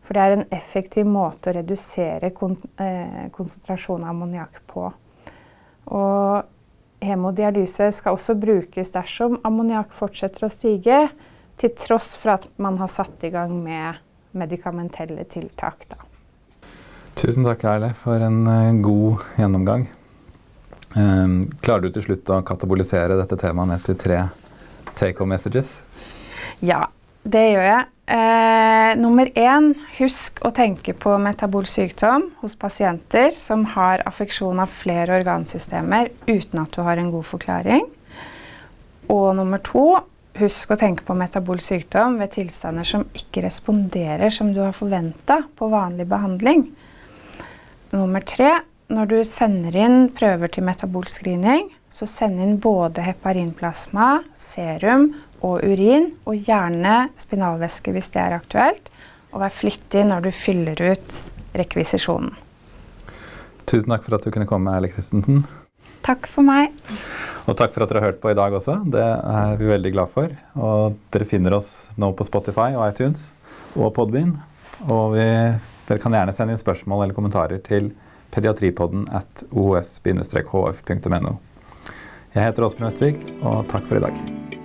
For 0.02 0.16
det 0.16 0.22
er 0.22 0.36
en 0.36 0.48
effektiv 0.54 1.06
måte 1.06 1.50
å 1.50 1.56
redusere 1.56 2.32
kon 2.34 2.56
eh, 2.82 3.28
konsentrasjonen 3.34 4.06
av 4.06 4.14
ammoniakk 4.14 4.62
på. 4.70 4.88
Og 5.94 7.02
hemodialyse 7.02 7.90
skal 7.94 8.18
også 8.18 8.36
brukes 8.38 8.92
dersom 8.94 9.38
ammoniakk 9.46 9.94
fortsetter 9.94 10.46
å 10.46 10.52
stige, 10.52 11.04
til 11.60 11.74
tross 11.78 12.14
for 12.18 12.38
at 12.38 12.46
man 12.62 12.78
har 12.80 12.90
satt 12.90 13.22
i 13.26 13.30
gang 13.30 13.52
med 13.62 14.00
medikamentelle 14.34 15.24
tiltak. 15.30 15.84
Da. 15.90 16.00
Tusen 17.18 17.44
takk, 17.46 17.62
Erle, 17.68 17.92
for 17.94 18.22
en 18.24 18.46
eh, 18.48 18.78
god 18.82 19.22
gjennomgang. 19.38 19.90
Um, 20.92 21.44
klarer 21.64 21.86
du 21.86 21.94
til 21.94 22.04
slutt 22.04 22.28
å 22.32 22.42
katabolisere 22.44 23.16
dette 23.16 23.38
temaet 23.40 23.70
ned 23.70 23.84
til 23.86 23.96
tre 23.96 24.18
take 24.98 25.18
home 25.18 25.34
messages? 25.34 25.80
Ja, 26.60 26.84
det 27.22 27.42
gjør 27.52 27.66
jeg. 27.68 27.88
Eh, 28.12 28.92
nummer 28.98 29.28
én, 29.38 29.72
husk 29.96 30.40
å 30.44 30.50
tenke 30.52 30.92
på 30.92 31.14
metabolsk 31.22 31.78
sykdom 31.78 32.26
hos 32.42 32.56
pasienter 32.58 33.30
som 33.36 33.62
har 33.76 34.02
affeksjon 34.08 34.58
av 34.60 34.72
flere 34.74 35.20
organsystemer 35.20 36.10
uten 36.26 36.64
at 36.64 36.74
du 36.74 36.82
har 36.82 36.98
en 36.98 37.12
god 37.14 37.28
forklaring. 37.28 37.86
Og 39.12 39.28
nummer 39.38 39.62
to, 39.64 39.86
husk 40.40 40.74
å 40.74 40.78
tenke 40.80 41.06
på 41.06 41.16
metabolsk 41.16 41.76
sykdom 41.76 42.18
ved 42.20 42.34
tilstander 42.34 42.86
som 42.88 43.06
ikke 43.16 43.46
responderer 43.46 44.34
som 44.34 44.50
du 44.52 44.60
har 44.64 44.74
forventa 44.76 45.42
på 45.56 45.70
vanlig 45.72 46.08
behandling. 46.10 46.66
Nummer 47.94 48.24
tre, 48.26 48.58
når 48.92 49.08
du 49.08 49.18
sender 49.24 49.76
inn 49.78 50.08
prøver 50.16 50.52
til 50.52 50.66
metabolscreening, 50.66 51.70
så 51.92 52.08
send 52.08 52.40
inn 52.40 52.56
både 52.62 53.04
heparinplasma, 53.04 54.22
serum 54.38 55.10
og 55.44 55.60
urin, 55.60 56.12
og 56.24 56.38
gjerne 56.40 57.10
spinalvæske 57.20 57.92
hvis 57.92 58.10
det 58.14 58.22
er 58.22 58.36
aktuelt. 58.38 58.88
Og 59.32 59.42
vær 59.44 59.52
flittig 59.52 60.04
når 60.08 60.26
du 60.26 60.30
fyller 60.34 60.80
ut 60.92 61.18
rekvisisjonen. 61.56 62.32
Tusen 63.68 63.92
takk 63.92 64.04
for 64.04 64.16
at 64.16 64.24
du 64.24 64.32
kunne 64.32 64.48
komme, 64.48 64.72
Erle 64.74 64.90
Christensen. 64.92 65.44
Takk 66.02 66.26
for 66.26 66.44
meg. 66.44 66.72
Og 67.46 67.54
takk 67.58 67.74
for 67.74 67.84
at 67.84 67.92
dere 67.92 68.02
har 68.02 68.10
hørt 68.10 68.22
på 68.22 68.32
i 68.32 68.38
dag 68.38 68.54
også. 68.56 68.80
Det 68.90 69.02
er 69.02 69.54
vi 69.60 69.68
veldig 69.70 69.92
glad 69.94 70.10
for. 70.10 70.32
Og 70.58 70.96
dere 71.14 71.28
finner 71.28 71.56
oss 71.56 71.70
nå 72.00 72.10
på 72.18 72.26
Spotify 72.26 72.72
og 72.74 72.88
iTunes 72.88 73.30
og 73.76 73.92
Podbean. 73.96 74.34
Og 74.90 75.14
vi, 75.14 75.28
dere 75.88 76.02
kan 76.02 76.16
gjerne 76.16 76.34
sende 76.34 76.56
inn 76.56 76.60
spørsmål 76.60 77.04
eller 77.06 77.16
kommentarer 77.16 77.62
til 77.62 77.92
pediatripodden 78.34 79.06
at 79.14 79.44
os-hf.no. 79.52 81.36
Jeg 82.32 82.46
heter 82.48 82.64
Åsbjørn 82.64 82.88
Østvik, 82.88 83.24
og 83.44 83.66
takk 83.68 83.84
for 83.84 83.98
i 83.98 84.00
dag. 84.00 84.61